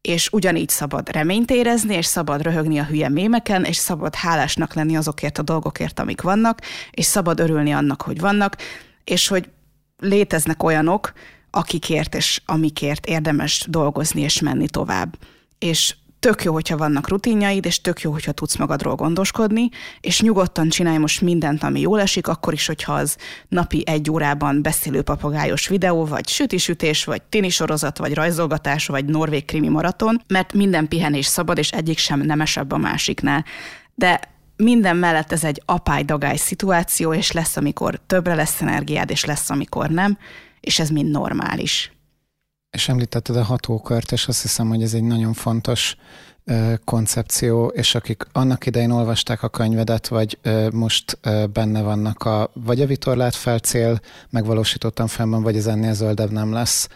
és 0.00 0.28
ugyanígy 0.32 0.68
szabad 0.68 1.10
reményt 1.10 1.50
érezni, 1.50 1.94
és 1.94 2.06
szabad 2.06 2.42
röhögni 2.42 2.78
a 2.78 2.84
hülye 2.84 3.08
mémeken, 3.08 3.64
és 3.64 3.76
szabad 3.76 4.14
hálásnak 4.14 4.74
lenni 4.74 4.96
azokért 4.96 5.38
a 5.38 5.42
dolgokért, 5.42 6.00
amik 6.00 6.20
vannak, 6.20 6.60
és 6.90 7.04
szabad 7.04 7.40
örülni 7.40 7.72
annak, 7.72 8.02
hogy 8.02 8.20
vannak, 8.20 8.56
és 9.04 9.28
hogy 9.28 9.48
léteznek 9.98 10.62
olyanok, 10.62 11.12
akikért 11.50 12.14
és 12.14 12.40
amikért 12.46 13.06
érdemes 13.06 13.66
dolgozni 13.68 14.20
és 14.20 14.40
menni 14.40 14.68
tovább. 14.68 15.16
És 15.58 15.94
tök 16.24 16.44
jó, 16.44 16.52
hogyha 16.52 16.76
vannak 16.76 17.08
rutinjaid, 17.08 17.64
és 17.64 17.80
tök 17.80 18.00
jó, 18.00 18.12
hogyha 18.12 18.32
tudsz 18.32 18.56
magadról 18.56 18.94
gondoskodni, 18.94 19.68
és 20.00 20.20
nyugodtan 20.20 20.68
csinálj 20.68 20.96
most 20.96 21.20
mindent, 21.20 21.62
ami 21.62 21.80
jól 21.80 22.00
esik, 22.00 22.28
akkor 22.28 22.52
is, 22.52 22.66
hogyha 22.66 22.92
az 22.92 23.16
napi 23.48 23.82
egy 23.86 24.10
órában 24.10 24.62
beszélő 24.62 25.02
papagájos 25.02 25.68
videó, 25.68 26.04
vagy 26.04 26.28
sütisütés, 26.28 27.04
vagy 27.04 27.22
tini 27.22 27.48
sorozat, 27.48 27.98
vagy 27.98 28.14
rajzolgatás, 28.14 28.86
vagy 28.86 29.04
norvég 29.04 29.44
krimi 29.44 29.68
maraton, 29.68 30.22
mert 30.26 30.52
minden 30.52 30.88
pihenés 30.88 31.26
szabad, 31.26 31.58
és 31.58 31.70
egyik 31.70 31.98
sem 31.98 32.20
nemesebb 32.20 32.72
a 32.72 32.76
másiknál. 32.76 33.44
De 33.94 34.20
minden 34.56 34.96
mellett 34.96 35.32
ez 35.32 35.44
egy 35.44 35.62
apály-dagály 35.64 36.36
szituáció, 36.36 37.14
és 37.14 37.32
lesz, 37.32 37.56
amikor 37.56 38.00
többre 38.06 38.34
lesz 38.34 38.60
energiád, 38.60 39.10
és 39.10 39.24
lesz, 39.24 39.50
amikor 39.50 39.90
nem, 39.90 40.18
és 40.60 40.78
ez 40.78 40.88
mind 40.88 41.10
normális. 41.10 41.92
És 42.74 42.88
említetted 42.88 43.36
a 43.36 43.42
hatókört, 43.42 44.12
és 44.12 44.28
azt 44.28 44.42
hiszem, 44.42 44.68
hogy 44.68 44.82
ez 44.82 44.94
egy 44.94 45.02
nagyon 45.02 45.32
fontos 45.32 45.96
koncepció, 46.84 47.66
és 47.66 47.94
akik 47.94 48.26
annak 48.32 48.66
idején 48.66 48.90
olvasták 48.90 49.42
a 49.42 49.48
könyvedet, 49.48 50.08
vagy 50.08 50.38
most 50.72 51.18
benne 51.52 51.82
vannak 51.82 52.24
a, 52.24 52.50
vagy 52.54 52.80
a 52.80 52.86
vitorlát 52.86 53.34
fel 53.34 53.58
cél 53.58 54.00
megvalósítottam 54.30 55.06
fennben, 55.06 55.42
vagy 55.42 55.56
az 55.56 55.66
ennél 55.66 55.94
zöldebb 55.94 56.30
nem 56.30 56.52
lesz 56.52 56.88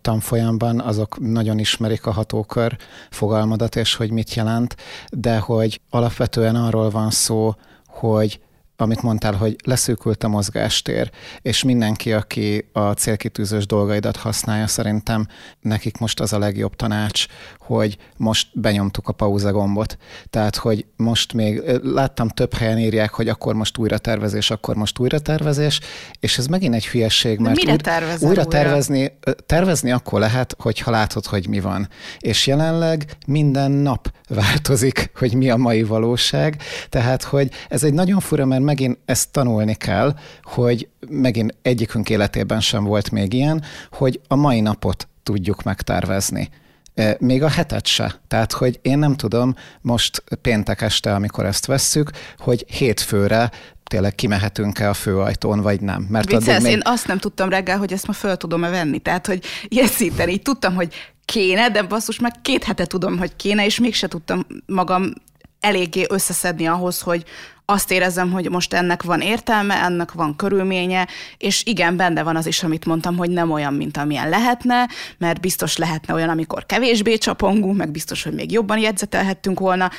tanfolyamban, 0.00 0.80
azok 0.80 1.18
nagyon 1.20 1.58
ismerik 1.58 2.06
a 2.06 2.12
hatókör 2.12 2.76
fogalmadat, 3.10 3.76
és 3.76 3.94
hogy 3.94 4.10
mit 4.10 4.34
jelent, 4.34 4.76
de 5.10 5.38
hogy 5.38 5.80
alapvetően 5.90 6.56
arról 6.56 6.90
van 6.90 7.10
szó, 7.10 7.54
hogy 7.86 8.40
amit 8.80 9.02
mondtál, 9.02 9.34
hogy 9.34 9.56
leszűkült 9.64 10.24
a 10.24 10.28
mozgástér, 10.28 11.10
és 11.42 11.62
mindenki, 11.62 12.12
aki 12.12 12.68
a 12.72 12.92
célkitűzős 12.92 13.66
dolgaidat 13.66 14.16
használja, 14.16 14.66
szerintem 14.66 15.26
nekik 15.60 15.98
most 15.98 16.20
az 16.20 16.32
a 16.32 16.38
legjobb 16.38 16.76
tanács, 16.76 17.26
hogy 17.58 17.96
most 18.16 18.48
benyomtuk 18.52 19.08
a 19.08 19.12
pauza 19.12 19.52
gombot. 19.52 19.98
Tehát, 20.30 20.56
hogy 20.56 20.86
most 20.96 21.32
még 21.32 21.62
láttam 21.82 22.28
több 22.28 22.54
helyen 22.54 22.78
írják, 22.78 23.10
hogy 23.10 23.28
akkor 23.28 23.54
most 23.54 23.78
újra 23.78 23.98
tervezés, 23.98 24.50
akkor 24.50 24.76
most 24.76 24.98
újra 24.98 25.18
tervezés, 25.18 25.80
és 26.20 26.38
ez 26.38 26.46
megint 26.46 26.74
egy 26.74 26.86
hülyeség, 26.86 27.38
mert 27.38 27.56
mire 27.56 27.72
újra, 27.72 28.16
újra 28.20 28.44
tervezni, 28.44 29.18
tervezni 29.46 29.90
akkor 29.90 30.20
lehet, 30.20 30.56
hogyha 30.58 30.90
látod, 30.90 31.26
hogy 31.26 31.48
mi 31.48 31.60
van. 31.60 31.88
És 32.18 32.46
jelenleg 32.46 33.16
minden 33.26 33.70
nap 33.70 34.12
változik, 34.28 35.10
hogy 35.14 35.34
mi 35.34 35.50
a 35.50 35.56
mai 35.56 35.82
valóság. 35.82 36.62
Tehát, 36.88 37.22
hogy 37.22 37.50
ez 37.68 37.84
egy 37.84 37.92
nagyon 37.92 38.20
fura, 38.20 38.44
mert 38.44 38.62
megint 38.70 38.98
ezt 39.04 39.30
tanulni 39.30 39.74
kell, 39.74 40.14
hogy 40.42 40.88
megint 41.08 41.54
egyikünk 41.62 42.10
életében 42.10 42.60
sem 42.60 42.84
volt 42.84 43.10
még 43.10 43.32
ilyen, 43.32 43.62
hogy 43.90 44.20
a 44.28 44.36
mai 44.36 44.60
napot 44.60 45.08
tudjuk 45.22 45.62
megtervezni. 45.62 46.48
E, 46.94 47.16
még 47.20 47.42
a 47.42 47.48
hetet 47.48 47.86
se. 47.86 48.20
Tehát, 48.28 48.52
hogy 48.52 48.78
én 48.82 48.98
nem 48.98 49.16
tudom 49.16 49.54
most 49.80 50.22
péntek 50.42 50.80
este, 50.80 51.14
amikor 51.14 51.46
ezt 51.46 51.66
vesszük, 51.66 52.10
hogy 52.38 52.64
hétfőre 52.68 53.50
tényleg 53.84 54.14
kimehetünk-e 54.14 54.88
a 54.88 54.94
főajtón, 54.94 55.60
vagy 55.60 55.80
nem. 55.80 56.06
Mert 56.10 56.30
Viccelsz, 56.30 56.62
még... 56.62 56.72
én 56.72 56.80
azt 56.84 57.06
nem 57.06 57.18
tudtam 57.18 57.48
reggel, 57.48 57.78
hogy 57.78 57.92
ezt 57.92 58.06
ma 58.06 58.12
föl 58.12 58.36
tudom-e 58.36 58.68
venni. 58.68 58.98
Tehát, 58.98 59.26
hogy 59.26 59.44
ilyen 59.68 59.86
szinten 59.86 60.28
így 60.28 60.42
tudtam, 60.42 60.74
hogy 60.74 60.94
kéne, 61.24 61.70
de 61.70 61.82
basszus, 61.82 62.18
meg 62.18 62.32
két 62.42 62.64
hete 62.64 62.86
tudom, 62.86 63.18
hogy 63.18 63.36
kéne, 63.36 63.64
és 63.64 63.78
mégse 63.78 64.08
tudtam 64.08 64.46
magam 64.66 65.12
eléggé 65.60 66.06
összeszedni 66.08 66.66
ahhoz, 66.66 67.00
hogy 67.00 67.24
azt 67.64 67.90
érezzem, 67.90 68.30
hogy 68.30 68.50
most 68.50 68.72
ennek 68.74 69.02
van 69.02 69.20
értelme, 69.20 69.74
ennek 69.74 70.12
van 70.12 70.36
körülménye, 70.36 71.08
és 71.36 71.62
igen, 71.64 71.96
benne 71.96 72.22
van 72.22 72.36
az 72.36 72.46
is, 72.46 72.62
amit 72.62 72.84
mondtam, 72.84 73.16
hogy 73.16 73.30
nem 73.30 73.50
olyan, 73.50 73.74
mint 73.74 73.96
amilyen 73.96 74.28
lehetne, 74.28 74.88
mert 75.18 75.40
biztos 75.40 75.76
lehetne 75.76 76.14
olyan, 76.14 76.28
amikor 76.28 76.66
kevésbé 76.66 77.16
csapongunk, 77.16 77.76
meg 77.76 77.90
biztos, 77.90 78.22
hogy 78.22 78.34
még 78.34 78.52
jobban 78.52 78.78
jegyzetelhettünk 78.78 79.60
volna. 79.60 79.90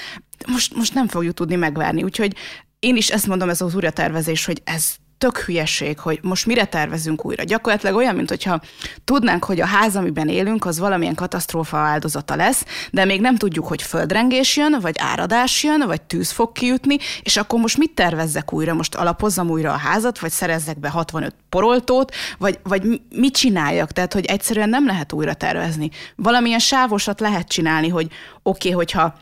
Most, 0.47 0.75
most 0.75 0.93
nem 0.93 1.07
fogjuk 1.07 1.33
tudni 1.33 1.55
megvárni, 1.55 2.03
úgyhogy 2.03 2.35
én 2.79 2.95
is 2.95 3.09
ezt 3.09 3.27
mondom, 3.27 3.49
ez 3.49 3.61
az 3.61 3.75
újratervezés, 3.75 4.45
hogy 4.45 4.61
ez 4.63 4.95
tök 5.21 5.37
hülyeség, 5.37 5.99
hogy 5.99 6.19
most 6.21 6.45
mire 6.45 6.65
tervezünk 6.65 7.25
újra. 7.25 7.43
Gyakorlatilag 7.43 7.95
olyan, 7.95 8.15
mint 8.15 8.29
hogyha 8.29 8.61
tudnánk, 9.03 9.43
hogy 9.43 9.61
a 9.61 9.65
ház, 9.65 9.95
amiben 9.95 10.27
élünk, 10.27 10.65
az 10.65 10.79
valamilyen 10.79 11.15
katasztrófa 11.15 11.77
áldozata 11.77 12.35
lesz, 12.35 12.65
de 12.91 13.05
még 13.05 13.21
nem 13.21 13.35
tudjuk, 13.35 13.67
hogy 13.67 13.81
földrengés 13.81 14.57
jön, 14.57 14.77
vagy 14.81 14.95
áradás 14.99 15.63
jön, 15.63 15.83
vagy 15.87 16.01
tűz 16.01 16.31
fog 16.31 16.51
kiütni, 16.51 16.97
és 17.23 17.37
akkor 17.37 17.59
most 17.59 17.77
mit 17.77 17.91
tervezzek 17.91 18.53
újra? 18.53 18.73
Most 18.73 18.95
alapozzam 18.95 19.49
újra 19.49 19.71
a 19.73 19.77
házat, 19.77 20.19
vagy 20.19 20.31
szerezzek 20.31 20.79
be 20.79 20.89
65 20.89 21.35
poroltót, 21.49 22.13
vagy, 22.37 22.59
vagy 22.63 23.01
mit 23.15 23.35
csináljak? 23.35 23.91
Tehát, 23.91 24.13
hogy 24.13 24.25
egyszerűen 24.25 24.69
nem 24.69 24.85
lehet 24.85 25.13
újra 25.13 25.33
tervezni. 25.33 25.89
Valamilyen 26.15 26.59
sávosat 26.59 27.19
lehet 27.19 27.47
csinálni, 27.47 27.89
hogy 27.89 28.05
oké, 28.05 28.17
okay, 28.43 28.71
hogyha 28.71 29.15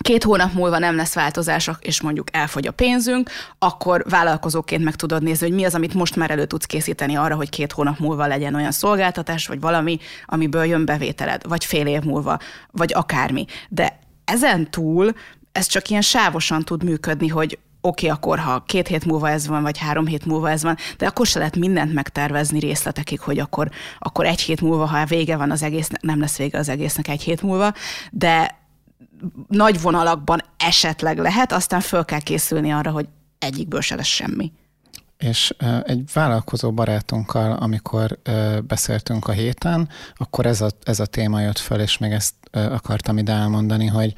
két 0.00 0.24
hónap 0.24 0.52
múlva 0.52 0.78
nem 0.78 0.96
lesz 0.96 1.14
változás, 1.14 1.70
és 1.80 2.00
mondjuk 2.00 2.28
elfogy 2.32 2.66
a 2.66 2.72
pénzünk, 2.72 3.30
akkor 3.58 4.04
vállalkozóként 4.08 4.84
meg 4.84 4.94
tudod 4.94 5.22
nézni, 5.22 5.46
hogy 5.46 5.56
mi 5.56 5.64
az, 5.64 5.74
amit 5.74 5.94
most 5.94 6.16
már 6.16 6.30
elő 6.30 6.44
tudsz 6.44 6.64
készíteni 6.64 7.14
arra, 7.14 7.34
hogy 7.34 7.48
két 7.48 7.72
hónap 7.72 7.98
múlva 7.98 8.26
legyen 8.26 8.54
olyan 8.54 8.72
szolgáltatás, 8.72 9.46
vagy 9.46 9.60
valami, 9.60 9.98
amiből 10.26 10.64
jön 10.64 10.84
bevételed, 10.84 11.48
vagy 11.48 11.64
fél 11.64 11.86
év 11.86 12.02
múlva, 12.02 12.38
vagy 12.70 12.92
akármi. 12.94 13.44
De 13.68 13.98
ezen 14.24 14.70
túl 14.70 15.12
ez 15.52 15.66
csak 15.66 15.88
ilyen 15.88 16.02
sávosan 16.02 16.64
tud 16.64 16.84
működni, 16.84 17.28
hogy 17.28 17.58
oké, 17.80 18.06
okay, 18.06 18.18
akkor 18.18 18.38
ha 18.38 18.62
két 18.66 18.88
hét 18.88 19.04
múlva 19.04 19.30
ez 19.30 19.46
van, 19.46 19.62
vagy 19.62 19.78
három 19.78 20.06
hét 20.06 20.24
múlva 20.24 20.50
ez 20.50 20.62
van, 20.62 20.76
de 20.98 21.06
akkor 21.06 21.26
se 21.26 21.38
lehet 21.38 21.56
mindent 21.56 21.92
megtervezni 21.92 22.58
részletekig, 22.58 23.20
hogy 23.20 23.38
akkor, 23.38 23.70
akkor 23.98 24.26
egy 24.26 24.40
hét 24.40 24.60
múlva, 24.60 24.86
ha 24.86 25.04
vége 25.04 25.36
van 25.36 25.50
az 25.50 25.62
egésznek, 25.62 26.02
nem 26.02 26.20
lesz 26.20 26.36
vége 26.36 26.58
az 26.58 26.68
egésznek 26.68 27.08
egy 27.08 27.22
hét 27.22 27.42
múlva, 27.42 27.72
de 28.10 28.59
nagy 29.48 29.80
vonalakban 29.80 30.42
esetleg 30.56 31.18
lehet, 31.18 31.52
aztán 31.52 31.80
föl 31.80 32.04
kell 32.04 32.20
készülni 32.20 32.72
arra, 32.72 32.90
hogy 32.90 33.08
egyikből 33.38 33.80
se 33.80 33.94
lesz 33.94 34.06
semmi. 34.06 34.52
És 35.18 35.54
egy 35.82 36.02
vállalkozó 36.12 36.72
barátunkkal, 36.72 37.52
amikor 37.52 38.18
beszéltünk 38.66 39.28
a 39.28 39.32
héten, 39.32 39.88
akkor 40.16 40.46
ez 40.46 40.60
a, 40.60 40.68
ez 40.82 41.00
a 41.00 41.06
téma 41.06 41.40
jött 41.40 41.58
föl, 41.58 41.80
és 41.80 41.98
még 41.98 42.12
ezt 42.12 42.34
akartam 42.50 43.18
ide 43.18 43.32
elmondani, 43.32 43.86
hogy 43.86 44.14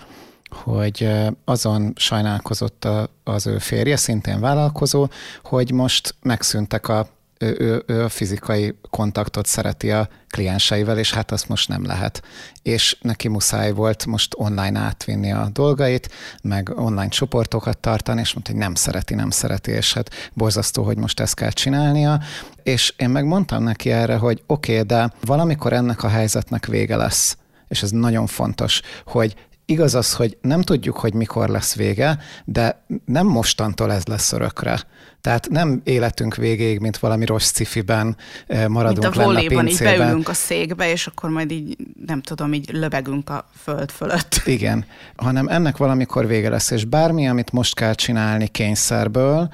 hogy 0.53 1.11
azon 1.45 1.93
sajnálkozott 1.97 2.89
az 3.25 3.47
ő 3.47 3.59
férje, 3.59 3.97
szintén 3.97 4.41
vállalkozó, 4.41 5.09
hogy 5.43 5.73
most 5.73 6.15
megszűntek 6.23 6.89
a 6.89 7.09
ő, 7.43 7.57
ő, 7.59 7.83
ő 7.87 8.05
a 8.05 8.09
fizikai 8.09 8.75
kontaktot 8.91 9.47
szereti 9.47 9.91
a 9.91 10.09
klienseivel, 10.29 10.99
és 10.99 11.13
hát 11.13 11.31
azt 11.31 11.49
most 11.49 11.69
nem 11.69 11.85
lehet. 11.85 12.23
És 12.63 12.97
neki 13.01 13.29
muszáj 13.29 13.73
volt 13.73 14.07
most 14.07 14.35
online 14.37 14.79
átvinni 14.79 15.33
a 15.33 15.49
dolgait, 15.53 16.11
meg 16.43 16.73
online 16.75 17.09
csoportokat 17.09 17.79
tartani, 17.79 18.21
és 18.21 18.33
mondta, 18.33 18.53
hogy 18.53 18.61
nem 18.61 18.75
szereti, 18.75 19.15
nem 19.15 19.31
szereti, 19.31 19.71
és 19.71 19.93
hát 19.93 20.11
borzasztó, 20.33 20.83
hogy 20.83 20.97
most 20.97 21.21
ezt 21.21 21.35
kell 21.35 21.51
csinálnia. 21.51 22.21
És 22.63 22.95
én 22.97 23.11
megmondtam 23.11 23.63
neki 23.63 23.91
erre, 23.91 24.17
hogy 24.17 24.43
oké, 24.47 24.73
okay, 24.73 24.87
de 24.87 25.13
valamikor 25.25 25.73
ennek 25.73 26.03
a 26.03 26.09
helyzetnek 26.09 26.67
vége 26.67 26.97
lesz. 26.97 27.37
És 27.69 27.83
ez 27.83 27.91
nagyon 27.91 28.27
fontos, 28.27 28.81
hogy 29.05 29.37
Igaz 29.65 29.95
az, 29.95 30.15
hogy 30.15 30.39
nem 30.41 30.63
tudjuk, 30.63 30.97
hogy 30.97 31.15
mikor 31.15 31.49
lesz 31.49 31.75
vége, 31.75 32.19
de 32.45 32.85
nem 33.05 33.27
mostantól 33.27 33.93
ez 33.93 34.05
lesz 34.05 34.33
örökre. 34.33 34.81
Tehát 35.23 35.49
nem 35.49 35.81
életünk 35.85 36.35
végéig, 36.35 36.79
mint 36.79 36.99
valami 36.99 37.25
rossz 37.25 37.51
cifiben 37.51 38.17
eh, 38.47 38.69
maradunk 38.69 39.15
mint 39.15 39.17
a 39.17 39.33
lenne 39.33 39.41
a 39.41 39.63
pincében. 39.63 39.93
így 39.93 39.99
beülünk 39.99 40.29
a 40.29 40.35
székbe, 40.35 40.91
és 40.91 41.07
akkor 41.07 41.31
majd 41.31 41.51
így, 41.51 41.77
nem 42.07 42.23
tudom, 42.23 42.53
így 42.53 42.71
löbegünk 42.73 43.31
a 43.31 43.49
föld 43.63 43.91
fölött. 43.91 44.43
Igen, 44.45 44.85
hanem 45.17 45.49
ennek 45.49 45.77
valamikor 45.77 46.27
vége 46.27 46.49
lesz, 46.49 46.71
és 46.71 46.85
bármi, 46.85 47.29
amit 47.29 47.53
most 47.53 47.75
kell 47.75 47.95
csinálni 47.95 48.49
kényszerből, 48.49 49.53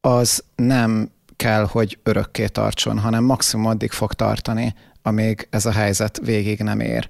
az 0.00 0.44
nem 0.56 1.10
kell, 1.36 1.66
hogy 1.70 1.98
örökké 2.02 2.46
tartson, 2.46 2.98
hanem 2.98 3.24
maximum 3.24 3.66
addig 3.66 3.90
fog 3.90 4.12
tartani, 4.12 4.74
amíg 5.02 5.46
ez 5.50 5.66
a 5.66 5.72
helyzet 5.72 6.20
végig 6.24 6.60
nem 6.60 6.80
ér 6.80 7.08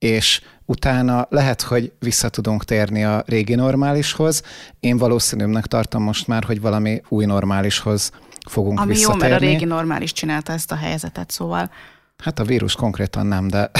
és 0.00 0.40
utána 0.64 1.26
lehet, 1.30 1.62
hogy 1.62 1.92
vissza 1.98 2.28
tudunk 2.28 2.64
térni 2.64 3.04
a 3.04 3.22
régi 3.26 3.54
normálishoz. 3.54 4.42
Én 4.80 4.96
valószínűbbnek 4.96 5.66
tartom 5.66 6.02
most 6.02 6.26
már, 6.26 6.44
hogy 6.44 6.60
valami 6.60 7.00
új 7.08 7.24
normálishoz 7.24 8.12
fogunk 8.48 8.80
Ami 8.80 8.88
visszatérni. 8.92 9.22
jó, 9.22 9.28
mert 9.28 9.42
a 9.42 9.46
régi 9.46 9.64
normális 9.64 10.12
csinálta 10.12 10.52
ezt 10.52 10.72
a 10.72 10.76
helyzetet, 10.76 11.30
szóval... 11.30 11.70
Hát 12.18 12.38
a 12.38 12.44
vírus 12.44 12.74
konkrétan 12.74 13.26
nem, 13.26 13.48
de... 13.48 13.70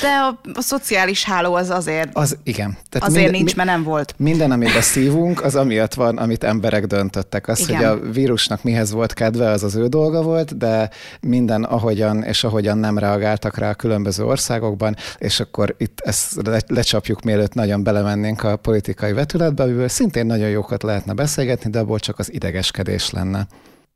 De 0.00 0.08
a, 0.08 0.40
a 0.54 0.60
szociális 0.60 1.24
háló 1.24 1.54
az 1.54 1.70
azért, 1.70 2.10
az, 2.12 2.36
igen. 2.42 2.76
Tehát 2.88 3.08
azért 3.08 3.22
minden, 3.22 3.40
nincs, 3.40 3.56
mert 3.56 3.68
nem 3.68 3.82
volt. 3.82 4.14
Minden, 4.16 4.50
amit 4.50 4.80
szívunk, 4.80 5.44
az 5.44 5.54
amiatt 5.54 5.94
van, 5.94 6.16
amit 6.16 6.44
emberek 6.44 6.86
döntöttek. 6.86 7.48
Az, 7.48 7.60
igen. 7.60 7.76
hogy 7.76 7.84
a 7.84 8.10
vírusnak 8.12 8.62
mihez 8.62 8.90
volt 8.90 9.12
kedve, 9.12 9.50
az 9.50 9.62
az 9.62 9.74
ő 9.74 9.86
dolga 9.86 10.22
volt, 10.22 10.56
de 10.56 10.90
minden 11.20 11.64
ahogyan 11.64 12.22
és 12.22 12.44
ahogyan 12.44 12.78
nem 12.78 12.98
reagáltak 12.98 13.58
rá 13.58 13.70
a 13.70 13.74
különböző 13.74 14.24
országokban, 14.24 14.96
és 15.18 15.40
akkor 15.40 15.74
itt 15.78 16.00
ezt 16.00 16.40
lecsapjuk, 16.66 17.22
mielőtt 17.22 17.54
nagyon 17.54 17.82
belemennénk 17.82 18.42
a 18.42 18.56
politikai 18.56 19.12
vetületbe, 19.12 19.62
amiből 19.62 19.88
szintén 19.88 20.26
nagyon 20.26 20.48
jókat 20.48 20.82
lehetne 20.82 21.12
beszélgetni, 21.12 21.70
de 21.70 21.78
abból 21.78 21.98
csak 21.98 22.18
az 22.18 22.32
idegeskedés 22.32 23.10
lenne. 23.10 23.46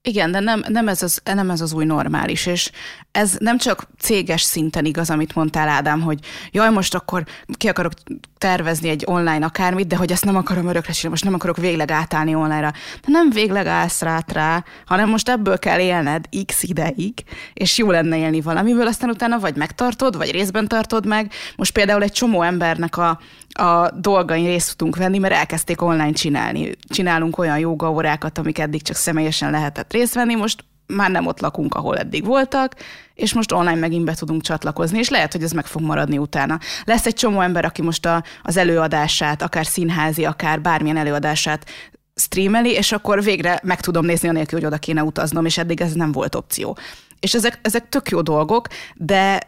Igen, 0.02 0.30
de 0.30 0.40
nem, 0.40 0.62
nem, 0.68 0.88
ez 0.88 1.02
az, 1.02 1.20
nem 1.24 1.50
ez 1.50 1.60
az 1.60 1.72
új 1.72 1.84
normális, 1.84 2.46
és 2.46 2.70
ez 3.10 3.36
nem 3.38 3.58
csak 3.58 3.86
céges 3.98 4.42
szinten 4.42 4.84
igaz, 4.84 5.10
amit 5.10 5.34
mondtál, 5.34 5.68
Ádám, 5.68 6.00
hogy 6.00 6.18
jaj, 6.50 6.70
most 6.70 6.94
akkor 6.94 7.24
ki 7.56 7.68
akarok 7.68 7.92
tervezni 8.40 8.88
egy 8.88 9.04
online 9.06 9.44
akármit, 9.44 9.86
de 9.86 9.96
hogy 9.96 10.12
ezt 10.12 10.24
nem 10.24 10.36
akarom 10.36 10.66
örökre 10.66 10.92
csinálni, 10.92 11.08
most 11.08 11.24
nem 11.24 11.34
akarok 11.34 11.56
végleg 11.56 11.90
átállni 11.90 12.34
online-ra. 12.34 12.70
De 13.00 13.06
nem 13.06 13.30
végleg 13.30 13.66
állsz 13.66 14.02
rá, 14.02 14.24
rá, 14.26 14.64
hanem 14.86 15.08
most 15.08 15.28
ebből 15.28 15.58
kell 15.58 15.78
élned 15.78 16.24
x 16.46 16.62
ideig, 16.62 17.24
és 17.54 17.78
jó 17.78 17.90
lenne 17.90 18.16
élni 18.16 18.40
valamiből, 18.40 18.86
aztán 18.86 19.10
utána 19.10 19.38
vagy 19.38 19.56
megtartod, 19.56 20.16
vagy 20.16 20.30
részben 20.30 20.68
tartod 20.68 21.06
meg. 21.06 21.32
Most 21.56 21.72
például 21.72 22.02
egy 22.02 22.12
csomó 22.12 22.42
embernek 22.42 22.96
a, 22.96 23.20
a 23.48 23.90
dolgain 23.90 24.46
részt 24.46 24.76
tudunk 24.76 24.96
venni, 24.96 25.18
mert 25.18 25.34
elkezdték 25.34 25.82
online 25.82 26.12
csinálni. 26.12 26.70
Csinálunk 26.88 27.38
olyan 27.38 27.58
jogaórákat, 27.58 28.38
amik 28.38 28.58
eddig 28.58 28.82
csak 28.82 28.96
személyesen 28.96 29.50
lehetett 29.50 29.92
részt 29.92 30.14
venni, 30.14 30.34
most 30.34 30.64
már 30.90 31.10
nem 31.10 31.26
ott 31.26 31.40
lakunk, 31.40 31.74
ahol 31.74 31.98
eddig 31.98 32.24
voltak, 32.24 32.74
és 33.14 33.34
most 33.34 33.52
online 33.52 33.80
megint 33.80 34.04
be 34.04 34.14
tudunk 34.14 34.42
csatlakozni, 34.42 34.98
és 34.98 35.08
lehet, 35.08 35.32
hogy 35.32 35.42
ez 35.42 35.52
meg 35.52 35.66
fog 35.66 35.82
maradni 35.82 36.18
utána. 36.18 36.58
Lesz 36.84 37.06
egy 37.06 37.14
csomó 37.14 37.40
ember, 37.40 37.64
aki 37.64 37.82
most 37.82 38.06
a, 38.06 38.22
az 38.42 38.56
előadását, 38.56 39.42
akár 39.42 39.66
színházi, 39.66 40.24
akár 40.24 40.60
bármilyen 40.60 40.96
előadását 40.96 41.70
streameli, 42.14 42.70
és 42.70 42.92
akkor 42.92 43.22
végre 43.22 43.60
meg 43.62 43.80
tudom 43.80 44.04
nézni 44.04 44.28
anélkül, 44.28 44.58
hogy 44.58 44.68
oda 44.68 44.78
kéne 44.78 45.02
utaznom, 45.02 45.44
és 45.44 45.58
eddig 45.58 45.80
ez 45.80 45.92
nem 45.92 46.12
volt 46.12 46.34
opció. 46.34 46.78
És 47.20 47.34
ezek, 47.34 47.58
ezek 47.62 47.88
tök 47.88 48.08
jó 48.08 48.20
dolgok, 48.20 48.66
de 48.94 49.40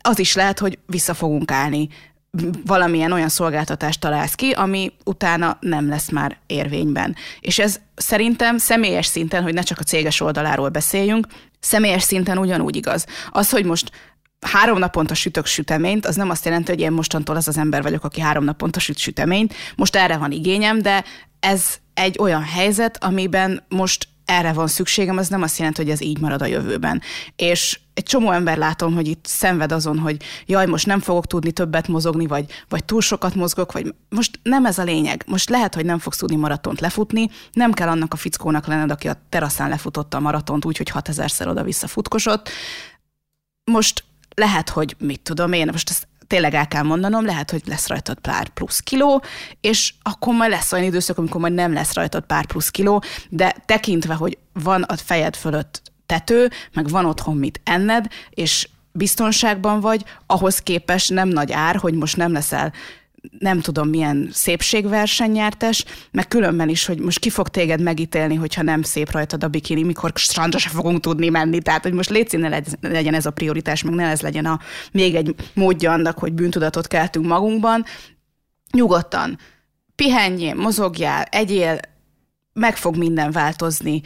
az 0.00 0.18
is 0.18 0.34
lehet, 0.34 0.58
hogy 0.58 0.78
vissza 0.86 1.14
fogunk 1.14 1.50
állni 1.50 1.88
valamilyen 2.64 3.12
olyan 3.12 3.28
szolgáltatást 3.28 4.00
találsz 4.00 4.34
ki, 4.34 4.50
ami 4.50 4.92
utána 5.04 5.56
nem 5.60 5.88
lesz 5.88 6.10
már 6.10 6.38
érvényben. 6.46 7.16
És 7.40 7.58
ez 7.58 7.80
szerintem 7.94 8.58
személyes 8.58 9.06
szinten, 9.06 9.42
hogy 9.42 9.54
ne 9.54 9.62
csak 9.62 9.78
a 9.78 9.82
céges 9.82 10.20
oldaláról 10.20 10.68
beszéljünk, 10.68 11.26
személyes 11.60 12.02
szinten 12.02 12.38
ugyanúgy 12.38 12.76
igaz. 12.76 13.06
Az, 13.30 13.50
hogy 13.50 13.64
most 13.64 13.90
három 14.40 14.78
naponta 14.78 15.14
sütök 15.14 15.46
süteményt, 15.46 16.06
az 16.06 16.16
nem 16.16 16.30
azt 16.30 16.44
jelenti, 16.44 16.70
hogy 16.70 16.80
én 16.80 16.92
mostantól 16.92 17.36
az 17.36 17.48
az 17.48 17.58
ember 17.58 17.82
vagyok, 17.82 18.04
aki 18.04 18.20
három 18.20 18.44
naponta 18.44 18.80
süt 18.80 18.98
süteményt. 18.98 19.54
Most 19.76 19.96
erre 19.96 20.16
van 20.16 20.30
igényem, 20.30 20.82
de 20.82 21.04
ez 21.40 21.64
egy 21.94 22.16
olyan 22.18 22.42
helyzet, 22.42 23.04
amiben 23.04 23.64
most 23.68 24.08
erre 24.26 24.52
van 24.52 24.66
szükségem, 24.66 25.16
az 25.16 25.28
nem 25.28 25.42
azt 25.42 25.58
jelenti, 25.58 25.82
hogy 25.82 25.90
ez 25.90 26.00
így 26.00 26.20
marad 26.20 26.42
a 26.42 26.46
jövőben. 26.46 27.02
És 27.36 27.80
egy 27.94 28.04
csomó 28.04 28.30
ember 28.30 28.56
látom, 28.58 28.94
hogy 28.94 29.08
itt 29.08 29.26
szenved 29.26 29.72
azon, 29.72 29.98
hogy 29.98 30.22
jaj, 30.46 30.66
most 30.66 30.86
nem 30.86 31.00
fogok 31.00 31.26
tudni 31.26 31.52
többet 31.52 31.88
mozogni, 31.88 32.26
vagy, 32.26 32.44
vagy 32.68 32.84
túl 32.84 33.00
sokat 33.00 33.34
mozgok, 33.34 33.72
vagy 33.72 33.94
most 34.08 34.40
nem 34.42 34.66
ez 34.66 34.78
a 34.78 34.82
lényeg. 34.82 35.24
Most 35.26 35.48
lehet, 35.48 35.74
hogy 35.74 35.84
nem 35.84 35.98
fogsz 35.98 36.16
tudni 36.16 36.36
maratont 36.36 36.80
lefutni, 36.80 37.30
nem 37.52 37.72
kell 37.72 37.88
annak 37.88 38.12
a 38.12 38.16
fickónak 38.16 38.66
lenned, 38.66 38.90
aki 38.90 39.08
a 39.08 39.22
teraszán 39.28 39.68
lefutotta 39.68 40.16
a 40.16 40.20
maratont 40.20 40.64
úgy, 40.64 40.76
hogy 40.76 40.90
6000-szer 40.94 41.48
oda-vissza 41.48 41.86
futkosott. 41.86 42.48
Most 43.64 44.04
lehet, 44.34 44.68
hogy 44.68 44.96
mit 44.98 45.20
tudom 45.20 45.52
én, 45.52 45.68
most 45.72 45.90
ezt 45.90 46.08
tényleg 46.26 46.54
el 46.54 46.68
kell 46.68 46.82
mondanom, 46.82 47.24
lehet, 47.24 47.50
hogy 47.50 47.62
lesz 47.66 47.86
rajtad 47.86 48.18
pár 48.18 48.48
plusz 48.48 48.80
kiló, 48.80 49.22
és 49.60 49.94
akkor 50.02 50.34
majd 50.34 50.50
lesz 50.50 50.72
olyan 50.72 50.84
időszak, 50.84 51.18
amikor 51.18 51.40
majd 51.40 51.54
nem 51.54 51.72
lesz 51.72 51.94
rajtad 51.94 52.24
pár 52.24 52.46
plusz 52.46 52.70
kiló, 52.70 53.02
de 53.28 53.54
tekintve, 53.66 54.14
hogy 54.14 54.38
van 54.52 54.82
a 54.82 54.96
fejed 54.96 55.36
fölött 55.36 55.82
tető, 56.06 56.50
meg 56.72 56.88
van 56.88 57.04
otthon 57.04 57.36
mit 57.36 57.60
enned, 57.64 58.06
és 58.30 58.68
biztonságban 58.92 59.80
vagy, 59.80 60.04
ahhoz 60.26 60.58
képest 60.58 61.10
nem 61.10 61.28
nagy 61.28 61.52
ár, 61.52 61.76
hogy 61.76 61.94
most 61.94 62.16
nem 62.16 62.32
leszel 62.32 62.72
nem 63.38 63.60
tudom 63.60 63.88
milyen 63.88 64.28
szépségversenynyertes, 64.32 65.84
meg 66.10 66.28
különben 66.28 66.68
is, 66.68 66.86
hogy 66.86 66.98
most 66.98 67.18
ki 67.18 67.30
fog 67.30 67.48
téged 67.48 67.80
megítélni, 67.80 68.34
hogyha 68.34 68.62
nem 68.62 68.82
szép 68.82 69.10
rajtad 69.10 69.44
a 69.44 69.48
bikini, 69.48 69.82
mikor 69.82 70.12
strandra 70.14 70.58
se 70.58 70.68
fogunk 70.68 71.00
tudni 71.00 71.28
menni. 71.28 71.62
Tehát, 71.62 71.82
hogy 71.82 71.92
most 71.92 72.10
légy 72.10 72.38
ne 72.38 72.60
legyen 72.80 73.14
ez 73.14 73.26
a 73.26 73.30
prioritás, 73.30 73.82
meg 73.82 73.94
ne 73.94 74.04
ez 74.04 74.20
legyen 74.20 74.46
a 74.46 74.60
még 74.92 75.14
egy 75.14 75.34
módja 75.54 75.92
annak, 75.92 76.18
hogy 76.18 76.32
bűntudatot 76.32 76.86
keltünk 76.86 77.26
magunkban. 77.26 77.84
Nyugodtan, 78.72 79.38
pihenjél, 79.94 80.54
mozogjál, 80.54 81.22
egyél, 81.22 81.80
meg 82.52 82.76
fog 82.76 82.96
minden 82.96 83.30
változni 83.30 84.02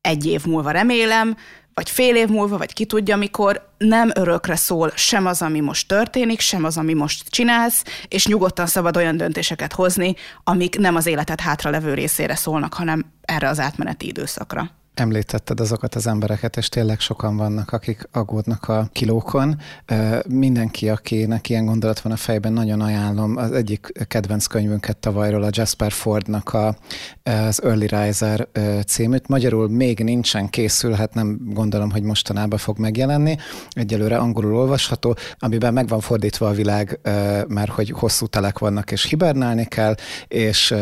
egy 0.00 0.26
év 0.26 0.44
múlva 0.44 0.70
remélem, 0.70 1.36
vagy 1.74 1.90
fél 1.90 2.16
év 2.16 2.28
múlva, 2.28 2.58
vagy 2.58 2.72
ki 2.72 2.84
tudja 2.84 3.16
mikor, 3.16 3.68
nem 3.78 4.10
örökre 4.14 4.56
szól 4.56 4.92
sem 4.94 5.26
az, 5.26 5.42
ami 5.42 5.60
most 5.60 5.88
történik, 5.88 6.40
sem 6.40 6.64
az, 6.64 6.76
ami 6.78 6.92
most 6.92 7.28
csinálsz, 7.28 7.84
és 8.08 8.26
nyugodtan 8.26 8.66
szabad 8.66 8.96
olyan 8.96 9.16
döntéseket 9.16 9.72
hozni, 9.72 10.14
amik 10.44 10.78
nem 10.78 10.96
az 10.96 11.06
életed 11.06 11.40
hátralevő 11.40 11.94
részére 11.94 12.34
szólnak, 12.34 12.74
hanem 12.74 13.12
erre 13.20 13.48
az 13.48 13.60
átmeneti 13.60 14.06
időszakra 14.06 14.70
említetted 14.94 15.60
azokat 15.60 15.94
az 15.94 16.06
embereket, 16.06 16.56
és 16.56 16.68
tényleg 16.68 17.00
sokan 17.00 17.36
vannak, 17.36 17.72
akik 17.72 18.08
aggódnak 18.12 18.68
a 18.68 18.88
kilókon. 18.92 19.58
Mindenki, 20.28 20.88
akinek 20.88 21.48
ilyen 21.48 21.66
gondolat 21.66 22.00
van 22.00 22.12
a 22.12 22.16
fejben, 22.16 22.52
nagyon 22.52 22.80
ajánlom. 22.80 23.36
Az 23.36 23.52
egyik 23.52 23.92
kedvenc 24.08 24.46
könyvünket 24.46 24.96
tavalyról, 24.96 25.42
a 25.42 25.48
Jasper 25.50 25.92
Fordnak 25.92 26.52
a, 26.52 26.76
az 27.22 27.62
Early 27.62 27.86
Riser 27.86 28.48
címűt. 28.86 29.28
Magyarul 29.28 29.68
még 29.68 29.98
nincsen 29.98 30.48
készül, 30.48 30.92
hát 30.92 31.14
nem 31.14 31.38
gondolom, 31.44 31.90
hogy 31.90 32.02
mostanában 32.02 32.58
fog 32.58 32.78
megjelenni. 32.78 33.36
Egyelőre 33.70 34.16
angolul 34.16 34.56
olvasható, 34.56 35.16
amiben 35.38 35.72
meg 35.72 35.88
van 35.88 36.00
fordítva 36.00 36.48
a 36.48 36.52
világ, 36.52 37.00
mert 37.48 37.70
hogy 37.70 37.90
hosszú 37.90 38.26
telek 38.26 38.58
vannak, 38.58 38.90
és 38.90 39.04
hibernálni 39.04 39.64
kell, 39.64 39.94
és 40.28 40.74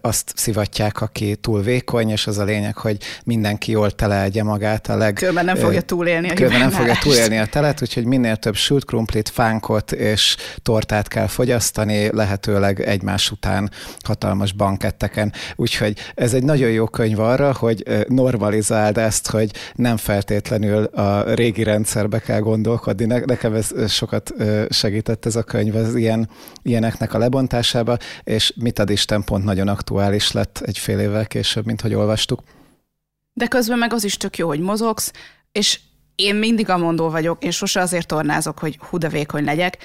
azt 0.00 0.32
szivatják, 0.36 1.00
aki 1.00 1.36
túl 1.36 1.62
vékony, 1.62 2.10
és 2.10 2.26
az 2.26 2.38
a 2.38 2.44
lényeg, 2.44 2.76
hogy 2.76 2.98
mindenki 3.24 3.70
jól 3.70 3.90
teleegye 3.90 4.42
magát 4.42 4.88
a 4.88 4.96
leg... 4.96 5.12
Különben 5.12 5.44
nem 5.44 5.56
fogja 5.56 5.80
túlélni 5.80 6.30
a 6.30 6.34
Különben 6.34 6.60
nem 6.60 6.70
fogja 6.70 6.98
túlélni 7.00 7.38
a 7.38 7.46
telet, 7.46 7.82
úgyhogy 7.82 8.04
minél 8.04 8.36
több 8.36 8.54
sült 8.54 8.84
krumplit, 8.84 9.28
fánkot 9.28 9.92
és 9.92 10.36
tortát 10.62 11.08
kell 11.08 11.26
fogyasztani, 11.26 12.08
lehetőleg 12.12 12.80
egymás 12.80 13.30
után 13.30 13.70
hatalmas 14.04 14.52
banketteken. 14.52 15.32
Úgyhogy 15.56 15.98
ez 16.14 16.34
egy 16.34 16.44
nagyon 16.44 16.70
jó 16.70 16.86
könyv 16.86 17.20
arra, 17.20 17.52
hogy 17.52 18.04
normalizáld 18.08 18.98
ezt, 18.98 19.30
hogy 19.30 19.50
nem 19.74 19.96
feltétlenül 19.96 20.84
a 20.84 21.34
régi 21.34 21.62
rendszerbe 21.62 22.18
kell 22.18 22.40
gondolkodni. 22.40 23.04
Nekem 23.04 23.54
ez 23.54 23.72
sokat 23.88 24.34
segített 24.70 25.26
ez 25.26 25.36
a 25.36 25.42
könyv 25.42 25.74
az 25.74 25.94
ilyen, 25.94 26.28
ilyeneknek 26.62 27.14
a 27.14 27.18
lebontásába, 27.18 27.96
és 28.24 28.52
mit 28.60 28.78
ad 28.78 28.90
Isten 28.90 29.24
pont 29.24 29.44
nagyon 29.44 29.68
aktuális 29.68 30.32
lett 30.32 30.62
egy 30.64 30.78
fél 30.78 30.98
évvel 30.98 31.26
később, 31.26 31.66
mint 31.66 31.80
hogy 31.80 31.94
olvastuk. 31.94 32.42
De 33.38 33.46
közben 33.46 33.78
meg 33.78 33.92
az 33.92 34.04
is 34.04 34.16
tök 34.16 34.38
jó, 34.38 34.48
hogy 34.48 34.60
mozogsz, 34.60 35.12
és 35.52 35.80
én 36.14 36.34
mindig 36.34 36.68
a 36.68 36.76
mondó 36.76 37.10
vagyok, 37.10 37.44
én 37.44 37.50
sose 37.50 37.80
azért 37.80 38.06
tornázok, 38.06 38.58
hogy 38.58 38.78
hú 38.80 38.98
de 38.98 39.08
vékony 39.08 39.44
legyek, 39.44 39.78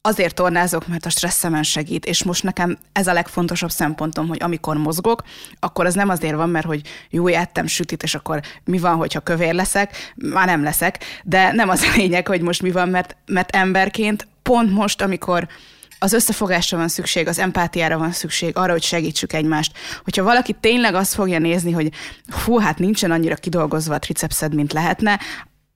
azért 0.00 0.34
tornázok, 0.34 0.86
mert 0.86 1.06
a 1.06 1.10
stresszemen 1.10 1.62
segít, 1.62 2.06
és 2.06 2.24
most 2.24 2.42
nekem 2.42 2.78
ez 2.92 3.06
a 3.06 3.12
legfontosabb 3.12 3.70
szempontom, 3.70 4.28
hogy 4.28 4.42
amikor 4.42 4.76
mozgok, 4.76 5.22
akkor 5.60 5.86
az 5.86 5.94
nem 5.94 6.08
azért 6.08 6.34
van, 6.34 6.50
mert 6.50 6.66
hogy 6.66 6.80
jó, 7.10 7.26
ettem 7.26 7.66
sütit, 7.66 8.02
és 8.02 8.14
akkor 8.14 8.40
mi 8.64 8.78
van, 8.78 8.96
hogyha 8.96 9.20
kövér 9.20 9.54
leszek, 9.54 10.12
már 10.14 10.46
nem 10.46 10.62
leszek, 10.62 11.04
de 11.24 11.52
nem 11.52 11.68
az 11.68 11.82
a 11.82 11.96
lényeg, 11.96 12.26
hogy 12.26 12.40
most 12.40 12.62
mi 12.62 12.70
van, 12.70 12.88
mert, 12.88 13.16
mert 13.26 13.56
emberként 13.56 14.26
pont 14.42 14.72
most, 14.72 15.02
amikor 15.02 15.48
az 16.02 16.12
összefogásra 16.12 16.76
van 16.76 16.88
szükség, 16.88 17.26
az 17.26 17.38
empátiára 17.38 17.98
van 17.98 18.12
szükség, 18.12 18.56
arra, 18.56 18.72
hogy 18.72 18.82
segítsük 18.82 19.32
egymást. 19.32 19.78
Hogyha 20.04 20.22
valaki 20.22 20.56
tényleg 20.60 20.94
azt 20.94 21.14
fogja 21.14 21.38
nézni, 21.38 21.72
hogy 21.72 21.92
hú, 22.44 22.58
hát 22.58 22.78
nincsen 22.78 23.10
annyira 23.10 23.34
kidolgozva 23.34 23.94
a 23.94 23.98
tricepszed, 23.98 24.54
mint 24.54 24.72
lehetne, 24.72 25.20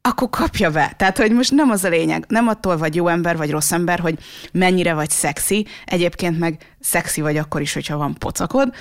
akkor 0.00 0.30
kapja 0.30 0.70
be. 0.70 0.94
Tehát, 0.96 1.16
hogy 1.16 1.32
most 1.32 1.52
nem 1.52 1.70
az 1.70 1.84
a 1.84 1.88
lényeg, 1.88 2.24
nem 2.28 2.48
attól 2.48 2.76
vagy 2.76 2.94
jó 2.94 3.08
ember, 3.08 3.36
vagy 3.36 3.50
rossz 3.50 3.72
ember, 3.72 3.98
hogy 3.98 4.18
mennyire 4.52 4.94
vagy 4.94 5.10
szexi, 5.10 5.66
egyébként 5.84 6.38
meg 6.38 6.76
szexi 6.80 7.20
vagy 7.20 7.36
akkor 7.36 7.60
is, 7.60 7.72
hogyha 7.72 7.96
van 7.96 8.14
pocakod, 8.14 8.74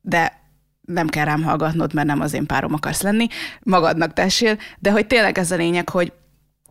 de 0.00 0.40
nem 0.80 1.08
kell 1.08 1.24
rám 1.24 1.42
hallgatnod, 1.42 1.94
mert 1.94 2.06
nem 2.06 2.20
az 2.20 2.32
én 2.32 2.46
párom 2.46 2.74
akarsz 2.74 3.02
lenni, 3.02 3.26
magadnak 3.60 4.12
tessél, 4.12 4.58
de 4.78 4.90
hogy 4.90 5.06
tényleg 5.06 5.38
ez 5.38 5.50
a 5.50 5.56
lényeg, 5.56 5.88
hogy 5.88 6.12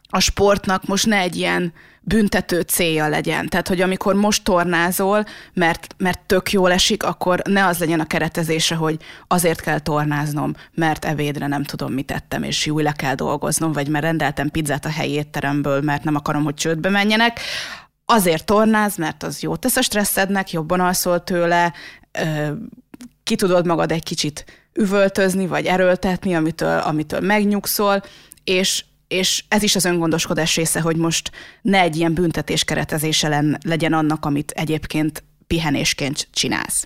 a 0.10 0.20
sportnak 0.20 0.86
most 0.86 1.06
ne 1.06 1.17
egy 1.17 1.36
ilyen 1.36 1.74
büntető 2.04 2.62
célja 2.62 3.08
legyen. 3.08 3.48
Tehát, 3.48 3.68
hogy 3.68 3.82
amikor 3.82 4.16
most 4.16 4.44
tornázol, 4.44 5.26
mert, 5.54 5.96
mert 5.98 6.20
tök 6.26 6.52
jól 6.52 6.72
esik, 6.72 7.04
akkor 7.04 7.42
ne 7.44 7.66
az 7.66 7.78
legyen 7.78 8.00
a 8.00 8.08
keretezése, 8.08 8.76
hogy 8.76 9.00
azért 9.28 9.62
kell 9.62 9.80
tornáznom, 9.80 10.54
mert 10.74 11.06
evédre 11.06 11.48
nem 11.48 11.64
tudom, 11.64 11.94
mit 11.94 12.06
tettem, 12.06 12.44
és 12.44 12.66
jó 12.66 12.80
le 12.80 12.92
kell 12.92 13.16
dolgoznom, 13.16 13.72
vagy 13.72 13.88
mert 13.88 14.04
rendeltem 14.04 14.50
pizzát 14.50 14.86
a 14.86 14.90
helyi 14.90 15.12
étteremből, 15.12 15.82
mert 15.82 16.04
nem 16.04 16.16
akarom, 16.16 16.44
hogy 16.44 16.54
csődbe 16.54 16.90
menjenek. 16.90 17.40
Azért 18.06 18.46
tornáz, 18.46 18.96
mert 18.96 19.24
az 19.24 19.42
jót 19.42 19.60
tesz 19.60 19.76
a 19.76 19.82
stresszednek, 19.82 20.52
jobban 20.52 20.80
alszol 20.80 21.24
tőle, 21.24 21.74
ki 23.24 23.36
tudod 23.36 23.66
magad 23.66 23.92
egy 23.92 24.04
kicsit 24.04 24.46
üvöltözni, 24.74 25.48
vagy 25.48 25.66
erőltetni, 25.66 26.36
amitől, 26.36 26.78
amitől 26.80 27.20
megnyugszol, 27.20 28.04
és 28.44 28.84
és 29.12 29.43
ez 29.47 29.63
is 29.63 29.76
az 29.76 29.86
öngondoskodás 29.86 30.55
része, 30.55 30.82
hogy 30.82 30.95
most 30.95 31.32
ne 31.62 31.80
egy 31.80 31.95
ilyen 31.95 32.14
büntetés 32.14 32.64
keretezése 32.64 33.57
legyen 33.62 33.93
annak, 33.93 34.26
amit 34.26 34.51
egyébként 34.51 35.24
pihenésként 35.47 36.28
csinálsz. 36.32 36.86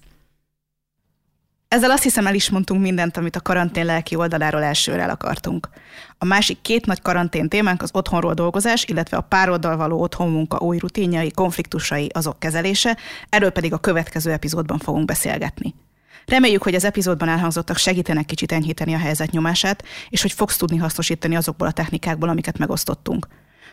Ezzel 1.67 1.91
azt 1.91 2.03
hiszem 2.03 2.28
el 2.28 2.36
is 2.36 2.49
mondtunk 2.49 2.82
mindent, 2.82 3.17
amit 3.17 3.36
a 3.36 3.41
karantén 3.41 3.86
lelki 3.86 4.15
oldaláról 4.15 4.63
elsőre 4.63 5.01
el 5.01 5.09
akartunk. 5.09 5.69
A 6.17 6.26
másik 6.26 6.61
két 6.61 6.86
nagy 6.86 7.01
karantén 7.01 7.49
témánk 7.49 7.82
az 7.82 7.89
otthonról 7.93 8.34
dolgozás, 8.34 8.86
illetve 8.86 9.17
a 9.17 9.21
pároddal 9.21 9.78
való 9.78 10.01
otthonmunka 10.01 10.59
új 10.59 10.78
rutinjai, 10.78 11.32
konfliktusai, 11.32 12.09
azok 12.13 12.39
kezelése, 12.39 12.97
erről 13.30 13.49
pedig 13.49 13.73
a 13.73 13.78
következő 13.78 14.32
epizódban 14.32 14.78
fogunk 14.78 15.05
beszélgetni. 15.05 15.73
Reméljük, 16.26 16.63
hogy 16.63 16.76
az 16.76 16.84
epizódban 16.84 17.30
elhangzottak 17.30 17.78
segítenek 17.78 18.26
kicsit 18.26 18.51
enyhíteni 18.51 18.93
a 18.93 18.97
helyzet 18.97 19.32
nyomását, 19.32 19.84
és 20.09 20.21
hogy 20.21 20.32
fogsz 20.32 20.57
tudni 20.57 20.78
hasznosítani 20.78 21.36
azokból 21.36 21.67
a 21.67 21.71
technikákból, 21.71 22.30
amiket 22.30 22.57
megosztottunk. 22.57 23.28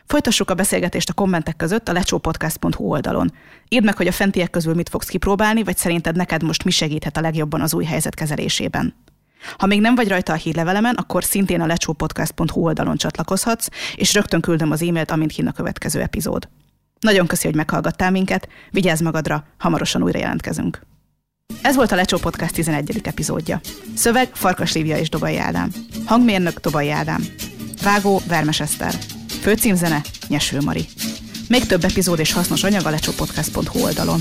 Folytassuk 0.06 0.50
a 0.50 0.54
beszélgetést 0.54 1.08
a 1.08 1.12
kommentek 1.12 1.56
között 1.56 1.88
a 1.88 1.92
lecsópodcast.hu 1.92 2.84
oldalon. 2.84 3.32
Írd 3.68 3.84
meg, 3.84 3.96
hogy 3.96 4.06
a 4.06 4.12
fentiek 4.12 4.50
közül 4.50 4.74
mit 4.74 4.88
fogsz 4.88 5.08
kipróbálni, 5.08 5.62
vagy 5.62 5.76
szerinted 5.76 6.16
neked 6.16 6.42
most 6.42 6.64
mi 6.64 6.70
segíthet 6.70 7.16
a 7.16 7.20
legjobban 7.20 7.60
az 7.60 7.74
új 7.74 7.84
helyzet 7.84 8.14
kezelésében. 8.14 8.94
Ha 9.58 9.66
még 9.66 9.80
nem 9.80 9.94
vagy 9.94 10.08
rajta 10.08 10.32
a 10.32 10.36
hírlevelemen, 10.36 10.94
akkor 10.94 11.24
szintén 11.24 11.60
a 11.60 11.66
lecsópodcast.hu 11.66 12.60
oldalon 12.60 12.96
csatlakozhatsz, 12.96 13.68
és 13.94 14.14
rögtön 14.14 14.40
küldöm 14.40 14.70
az 14.70 14.82
e-mailt, 14.82 15.10
amint 15.10 15.32
hín 15.32 15.46
a 15.46 15.52
következő 15.52 16.00
epizód. 16.00 16.48
Nagyon 17.00 17.26
köszi, 17.26 17.46
hogy 17.46 17.56
meghallgattál 17.56 18.10
minket, 18.10 18.48
vigyázz 18.70 19.00
magadra, 19.00 19.44
hamarosan 19.58 20.02
újra 20.02 20.18
jelentkezünk. 20.18 20.80
Ez 21.62 21.76
volt 21.76 21.92
a 21.92 21.94
Lecsó 21.94 22.18
Podcast 22.18 22.54
11. 22.54 23.00
epizódja. 23.02 23.60
Szöveg 23.94 24.30
Farkas 24.34 24.72
Lívia 24.72 24.98
és 24.98 25.08
Dobai 25.08 25.38
Ádám. 25.38 25.70
Hangmérnök 26.04 26.60
Dobai 26.60 26.90
Ádám. 26.90 27.26
Vágó 27.82 28.20
Vermes 28.26 28.60
Eszter. 28.60 28.94
Főcímzene 29.40 30.00
Nyeső 30.28 30.60
Mari. 30.60 30.88
Még 31.48 31.66
több 31.66 31.84
epizód 31.84 32.18
és 32.18 32.32
hasznos 32.32 32.64
anyag 32.64 32.86
a 32.86 32.90
lecsópodcast.hu 32.90 33.82
oldalon. 33.82 34.20